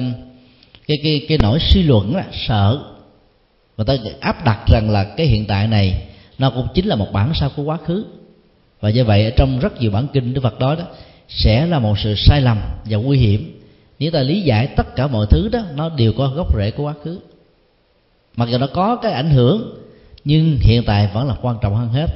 [0.87, 2.79] cái cái cái nỗi suy luận đó, sợ.
[3.75, 7.07] Và ta áp đặt rằng là cái hiện tại này nó cũng chính là một
[7.13, 8.05] bản sao của quá khứ
[8.79, 10.83] và do vậy, ở trong rất nhiều bản kinh đức phật đó đó,
[11.29, 13.61] sẽ là một sự sai lầm và nguy hiểm.
[13.99, 16.83] Nếu ta lý giải tất cả mọi thứ đó, nó đều có gốc rễ của
[16.83, 17.19] quá khứ.
[18.35, 19.79] Mặc dù nó có cái ảnh hưởng,
[20.23, 22.07] nhưng hiện tại vẫn là quan trọng hơn hết.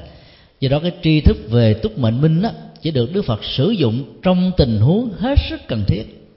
[0.60, 2.50] Do đó cái tri thức về túc mệnh minh đó
[2.82, 6.30] chỉ được đức phật sử dụng trong tình huống hết sức cần thiết.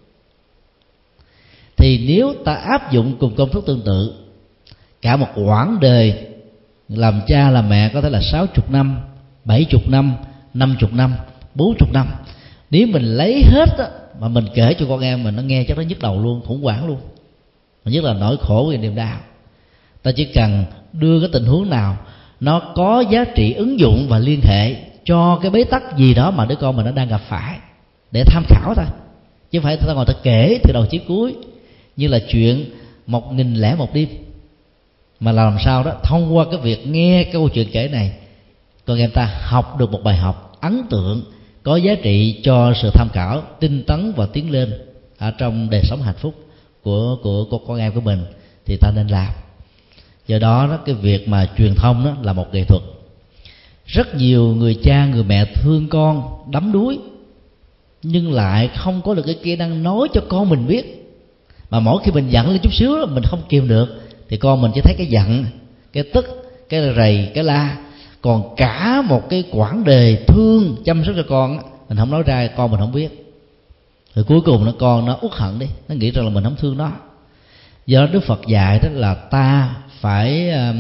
[1.76, 4.14] Thì nếu ta áp dụng cùng công thức tương tự,
[5.02, 6.14] cả một quãng đời,
[6.88, 9.00] làm cha, làm mẹ có thể là sáu chục năm
[9.44, 10.14] bảy chục năm
[10.54, 11.14] năm chục năm
[11.54, 12.06] bốn chục năm.
[12.70, 13.86] Nếu mình lấy hết á,
[14.20, 16.62] mà mình kể cho con em mình nó nghe chắc nó nhức đầu luôn khủng
[16.62, 16.98] hoảng luôn.
[17.84, 19.18] Mà nhất là nỗi khổ và niềm đau.
[20.02, 21.96] Ta chỉ cần đưa cái tình huống nào
[22.40, 24.74] nó có giá trị ứng dụng và liên hệ
[25.04, 27.58] cho cái bế tắc gì đó mà đứa con mình nó đang gặp phải
[28.12, 28.84] để tham khảo thôi.
[29.50, 31.34] Chứ phải ta ngồi ta kể từ đầu chí cuối
[31.96, 32.70] như là chuyện
[33.06, 34.08] một nghìn lẻ một đêm.
[35.20, 38.12] Mà làm sao đó thông qua cái việc nghe cái câu chuyện kể này
[38.86, 41.22] con em ta học được một bài học ấn tượng
[41.62, 44.72] có giá trị cho sự tham khảo tinh tấn và tiến lên
[45.18, 46.34] ở trong đời sống hạnh phúc
[46.82, 48.24] của của, của con em của mình
[48.66, 49.32] thì ta nên làm.
[50.26, 52.82] Do đó đó cái việc mà truyền thông đó là một nghệ thuật.
[53.86, 56.98] Rất nhiều người cha người mẹ thương con đắm đuối
[58.02, 60.98] nhưng lại không có được cái kỹ năng nói cho con mình biết.
[61.70, 64.70] Mà mỗi khi mình giận lên chút xíu mình không kìm được thì con mình
[64.74, 65.44] chỉ thấy cái giận
[65.92, 66.26] cái tức
[66.68, 67.76] cái rầy cái la
[68.22, 71.58] còn cả một cái quãng đề thương chăm sóc cho con
[71.88, 73.36] mình không nói ra con mình không biết.
[74.14, 76.56] Rồi cuối cùng nó con nó uất hận đi nó nghĩ rằng là mình không
[76.56, 76.92] thương nó.
[77.86, 80.76] Do đó đức phật dạy đó là ta phải uh,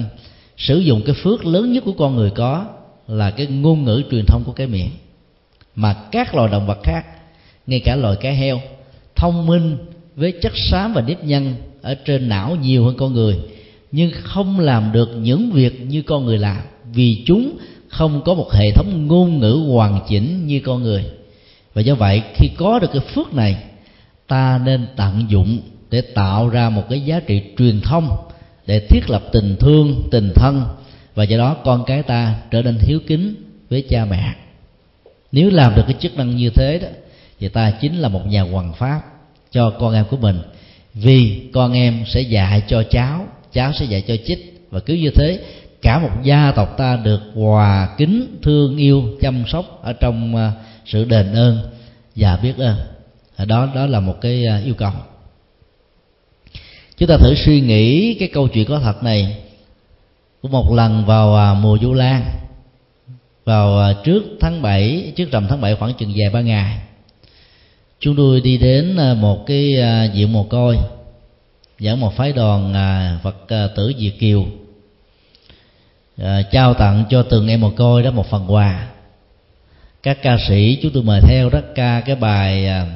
[0.56, 2.66] sử dụng cái phước lớn nhất của con người có
[3.08, 4.90] là cái ngôn ngữ truyền thông của cái miệng.
[5.74, 7.04] Mà các loài động vật khác
[7.66, 8.60] ngay cả loài cá heo
[9.16, 9.76] thông minh
[10.16, 13.38] với chất xám và nếp nhân ở trên não nhiều hơn con người
[13.92, 16.62] nhưng không làm được những việc như con người làm
[16.94, 17.56] vì chúng
[17.88, 21.04] không có một hệ thống ngôn ngữ hoàn chỉnh như con người.
[21.74, 23.56] Và do vậy, khi có được cái phước này,
[24.26, 25.58] ta nên tận dụng
[25.90, 28.16] để tạo ra một cái giá trị truyền thông
[28.66, 30.64] để thiết lập tình thương, tình thân.
[31.14, 33.34] Và do đó, con cái ta trở nên hiếu kính
[33.70, 34.34] với cha mẹ.
[35.32, 36.88] Nếu làm được cái chức năng như thế đó,
[37.40, 39.00] thì ta chính là một nhà hoàng pháp
[39.50, 40.38] cho con em của mình.
[40.94, 44.66] Vì con em sẽ dạy cho cháu cháu sẽ dạy cho chích.
[44.70, 45.40] Và cứ như thế
[45.82, 50.52] cả một gia tộc ta được hòa kính, thương yêu, chăm sóc ở trong à,
[50.86, 51.58] sự đền ơn.
[52.16, 52.76] Và biết ơn.
[53.36, 54.92] À, đó đó là một cái à, yêu cầu.
[56.96, 59.36] Chúng ta thử suy nghĩ cái câu chuyện có thật này.
[60.42, 62.24] Của một lần vào mùa du lan,
[63.44, 66.78] vào trước tháng 7 trước rằm tháng 7 khoảng chừng vài ba ngày,
[68.00, 69.74] chúng tôi đi đến một cái
[70.14, 70.78] viện mồ côi,
[71.78, 72.74] dẫn một phái đoàn
[73.22, 73.36] phật
[73.76, 74.46] tử việt kiều
[76.22, 78.88] à, trao tặng cho từng em mồ côi đó một phần quà.
[80.02, 82.86] Các ca sĩ chúng tôi mời theo đó ca cái bài à,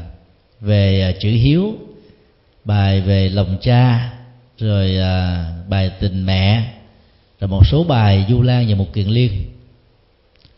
[0.61, 1.75] về à, chữ hiếu
[2.65, 4.13] bài về lòng cha
[4.59, 6.73] rồi à, bài tình mẹ
[7.41, 9.33] rồi một số bài du lan và một kiền liên.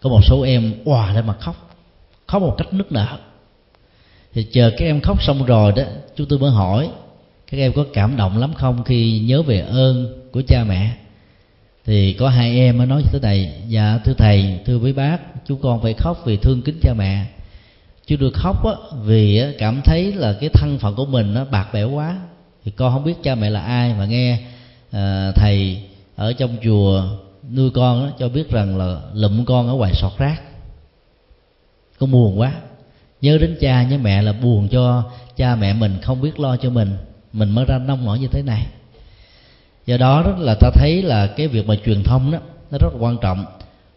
[0.01, 1.77] Có một số em òa lên mà khóc
[2.27, 3.19] khóc một cách nức nở.
[4.35, 5.83] Thì chờ các em khóc xong rồi đó
[6.17, 6.89] chúng tôi mới hỏi
[7.51, 10.97] các em có cảm động lắm không khi nhớ về ơn của cha mẹ?
[11.89, 15.19] Thì có hai em mới nói như thế này dạ thưa thầy thưa với bác
[15.47, 17.27] chú con phải khóc vì thương kính cha mẹ.
[18.07, 18.73] Chú được khóc á,
[19.05, 22.19] vì cảm thấy là cái thân phận của mình nó bạc bẽo quá.
[22.65, 24.39] Thì con không biết cha mẹ là ai mà nghe
[24.91, 25.83] à, thầy
[26.17, 27.05] ở trong chùa
[27.55, 30.43] nuôi con đó, cho biết rằng là lụm con ở ngoài sọt rác.
[31.99, 32.53] Con buồn quá.
[33.21, 35.03] Nhớ đến cha nhớ mẹ là buồn cho
[35.37, 36.97] cha mẹ mình không biết lo cho mình.
[37.33, 38.67] Mình mới ra nông nổi như thế này
[39.89, 42.39] do đó đó là ta thấy là cái việc mà truyền thông đó
[42.71, 43.45] nó rất là quan trọng.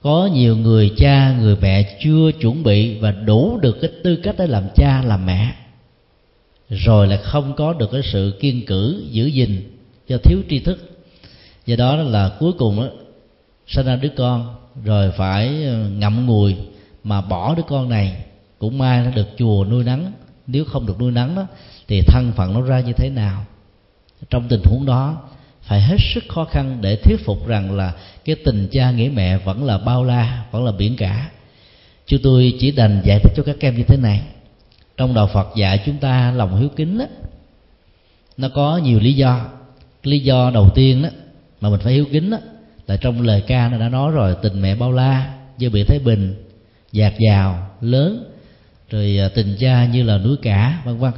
[0.01, 4.35] Có nhiều người cha người mẹ chưa chuẩn bị và đủ được cái tư cách
[4.37, 5.53] để làm cha làm mẹ.
[6.69, 9.77] Rồi là không có được cái sự kiên cử giữ gìn
[10.07, 11.03] do thiếu tri thức.
[11.65, 12.87] Do đó là cuối cùng đó,
[13.67, 16.55] sinh ra đứa con rồi phải ờ, ngậm ngùi
[17.03, 18.23] mà bỏ đứa con này.
[18.59, 20.11] Cũng may nó được chùa nuôi nắng.
[20.47, 21.45] Nếu không được nuôi nắng đó
[21.87, 23.45] thì thân phận nó ra như thế nào?
[24.29, 25.17] Trong tình huống đó
[25.71, 27.93] phải hết sức khó khăn để thuyết phục rằng là
[28.25, 31.29] cái tình cha nghĩa mẹ vẫn là bao la vẫn là biển cả.
[32.05, 34.21] Chúng tôi chỉ đành giải thích cho các em như thế này.
[34.97, 37.05] Trong đạo Phật dạy chúng ta lòng hiếu kính đó,
[38.37, 39.45] nó có nhiều lý do.
[40.03, 41.09] Lý do đầu tiên đó
[41.61, 42.37] mà mình phải hiếu kính đó
[42.87, 45.99] là trong lời ca nó đã nói rồi tình mẹ bao la như biển thái
[45.99, 46.43] bình
[46.91, 48.23] dạt dào lớn
[48.89, 51.11] rồi à, tình cha như là núi cả vân vân.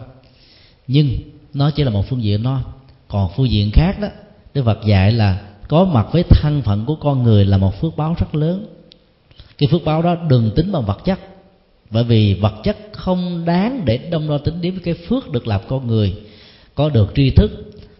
[0.87, 1.09] Nhưng
[1.53, 2.61] nó chỉ là một phương diện nó
[3.07, 4.07] còn phương diện khác đó
[4.53, 7.97] đức phật dạy là có mặt với thân phận của con người là một phước
[7.97, 8.65] báo rất lớn.
[9.57, 11.19] Cái phước báo đó đừng tính bằng vật chất.
[11.89, 15.47] Bởi vì vật chất không đáng để đông đo tính đến với cái phước được
[15.47, 16.15] làm con người.
[16.75, 17.51] Có được tri thức,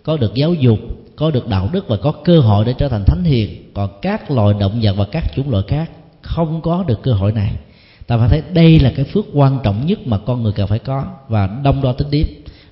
[0.04, 0.80] có được giáo dục,
[1.16, 3.72] có được đạo đức và có cơ hội để trở thành thánh hiền.
[3.74, 5.92] Còn các loài động vật và các chủng loại khác
[6.22, 7.52] không có được cơ hội này.
[8.08, 10.80] Ta phải thấy đây là cái phước quan trọng nhất mà con người cần phải
[10.80, 12.26] có và đông đo tính điếm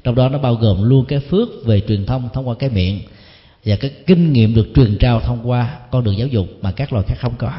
[0.03, 2.99] trong đó nó bao gồm luôn cái phước về truyền thông thông qua cái miệng
[3.65, 6.93] và cái kinh nghiệm được truyền trao thông qua con đường giáo dục mà các
[6.93, 7.51] loài khác không có.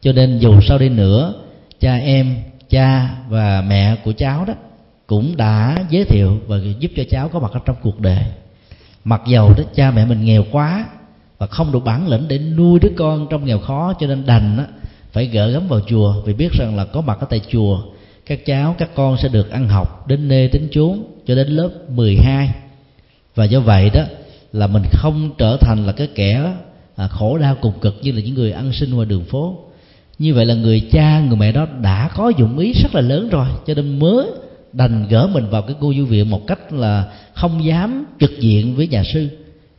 [0.00, 1.34] Cho nên dù sau đây nữa
[1.80, 2.36] cha em
[2.68, 4.54] cha và mẹ của cháu đó
[5.06, 8.24] cũng đã giới thiệu và giúp cho cháu có mặt ở trong cuộc đời.
[9.04, 10.86] Mặc dầu đó cha mẹ mình nghèo quá
[11.38, 14.56] và không đủ bản lĩnh để nuôi đứa con trong nghèo khó cho nên đành
[14.56, 14.64] đó,
[15.12, 17.82] phải gỡ gắm vào chùa vì biết rằng là có mặt ở tại chùa
[18.26, 21.70] các cháu các con sẽ được ăn học đến nơi đến chốn cho đến lớp
[21.88, 22.50] 12
[23.34, 24.02] và do vậy đó
[24.54, 26.54] là mình không trở thành là cái kẻ
[26.96, 29.58] à, khổ đau cùng cực như là những người ăn sinh ngoài đường phố.
[30.18, 33.28] Như vậy là người cha người mẹ đó đã có dụng ý rất là lớn
[33.28, 34.26] rồi cho nên mới
[34.72, 38.76] đành gỡ mình vào cái cô du viện một cách là không dám trực diện
[38.76, 39.28] với nhà sư.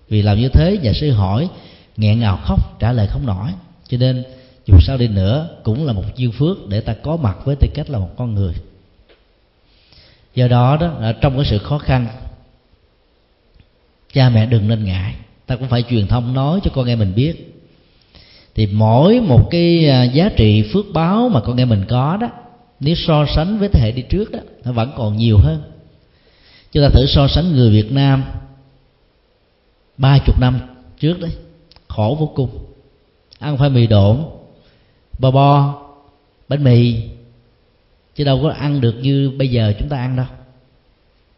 [0.09, 1.49] Vì làm như thế nhà sư hỏi
[1.97, 3.49] nghẹn ngào khóc trả lời không nổi.
[3.89, 4.23] Cho nên
[4.65, 7.67] dù sao đi nữa cũng là một duyên phước để ta có mặt với tư
[7.73, 8.53] cách là một con người.
[10.35, 12.07] Do đó đó trong cái sự khó khăn
[14.15, 15.15] cha mẹ đừng nên ngại.
[15.45, 17.63] Ta cũng phải truyền thông nói cho con em mình biết.
[18.55, 22.29] Thì mỗi một cái à, giá trị phước báo mà con em mình có đó,
[22.79, 25.61] nếu so sánh với thế hệ đi trước đó, nó vẫn còn nhiều hơn.
[26.71, 28.23] Chúng ta thử so sánh người Việt Nam
[29.97, 30.59] ba chục năm
[30.99, 31.31] trước đấy,
[31.87, 32.49] khổ vô cùng.
[33.39, 34.17] Ăn phải mì độn
[35.19, 35.81] bò bo,
[36.47, 36.95] bánh mì,
[38.15, 40.25] chứ đâu có ăn được như bây giờ chúng ta ăn đâu.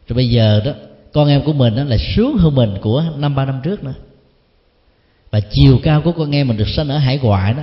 [0.08, 0.72] Rồi bây giờ đó
[1.12, 3.94] con em của mình đó là sướng hơn mình của năm, ba năm trước nữa.
[5.30, 7.62] Và chiều cao của con em mình được sinh ở hải ngoại đó,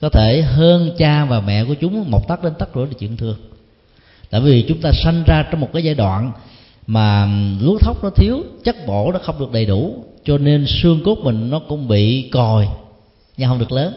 [0.00, 3.16] có thể hơn cha và mẹ của chúng một tấc đến tấc rưỡi là chuyện
[3.16, 3.36] thường.
[4.30, 6.32] Tại vì chúng ta sanh ra trong một cái giai đoạn
[6.86, 7.28] mà
[7.60, 11.18] lúa thóc nó thiếu, chất bổ nó không được đầy đủ, cho nên xương cốt
[11.18, 12.68] mình nó cũng bị còi,
[13.36, 13.94] nhưng không được lớn.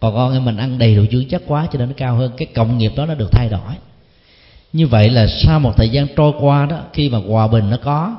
[0.00, 2.32] Còn con em mình ăn đầy đủ dưỡng chất quá cho nên nó cao hơn,
[2.36, 3.74] cái cộng nghiệp đó nó được thay đổi
[4.72, 7.76] như vậy là sau một thời gian trôi qua đó, khi mà hòa bình nó
[7.76, 8.16] có,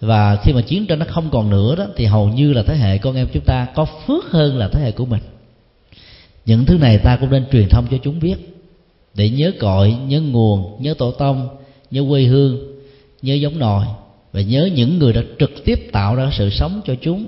[0.00, 2.76] và khi mà chiến tranh nó không còn nữa đó, thì hầu như là thế
[2.76, 5.22] hệ con em chúng ta có phước hơn là thế hệ của mình.
[6.46, 8.36] Những thứ này ta cũng nên truyền thông cho chúng biết,
[9.14, 11.48] để nhớ cội, nhớ nguồn, nhớ tổ tông,
[11.90, 12.58] nhớ quê hương,
[13.22, 13.86] nhớ giống nòi,
[14.32, 17.26] và nhớ những người đã trực tiếp tạo ra sự sống cho chúng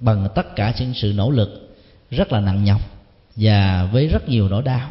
[0.00, 1.76] bằng tất cả những sự nỗ lực
[2.10, 2.80] rất là nặng nhọc
[3.36, 4.90] và với rất nhiều nỗi đau.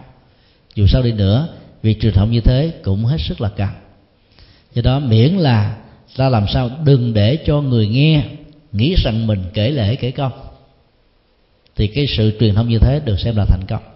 [0.75, 1.47] Dù sao đi nữa
[1.81, 3.69] việc truyền thông như thế cũng hết sức là cần.
[4.73, 5.77] Do đó miễn là
[6.17, 8.23] ta làm sao đừng để cho người nghe
[8.71, 10.31] nghĩ rằng mình kể lễ kể công,
[11.75, 13.88] thì cái sự truyền thông như thế được xem là thành công.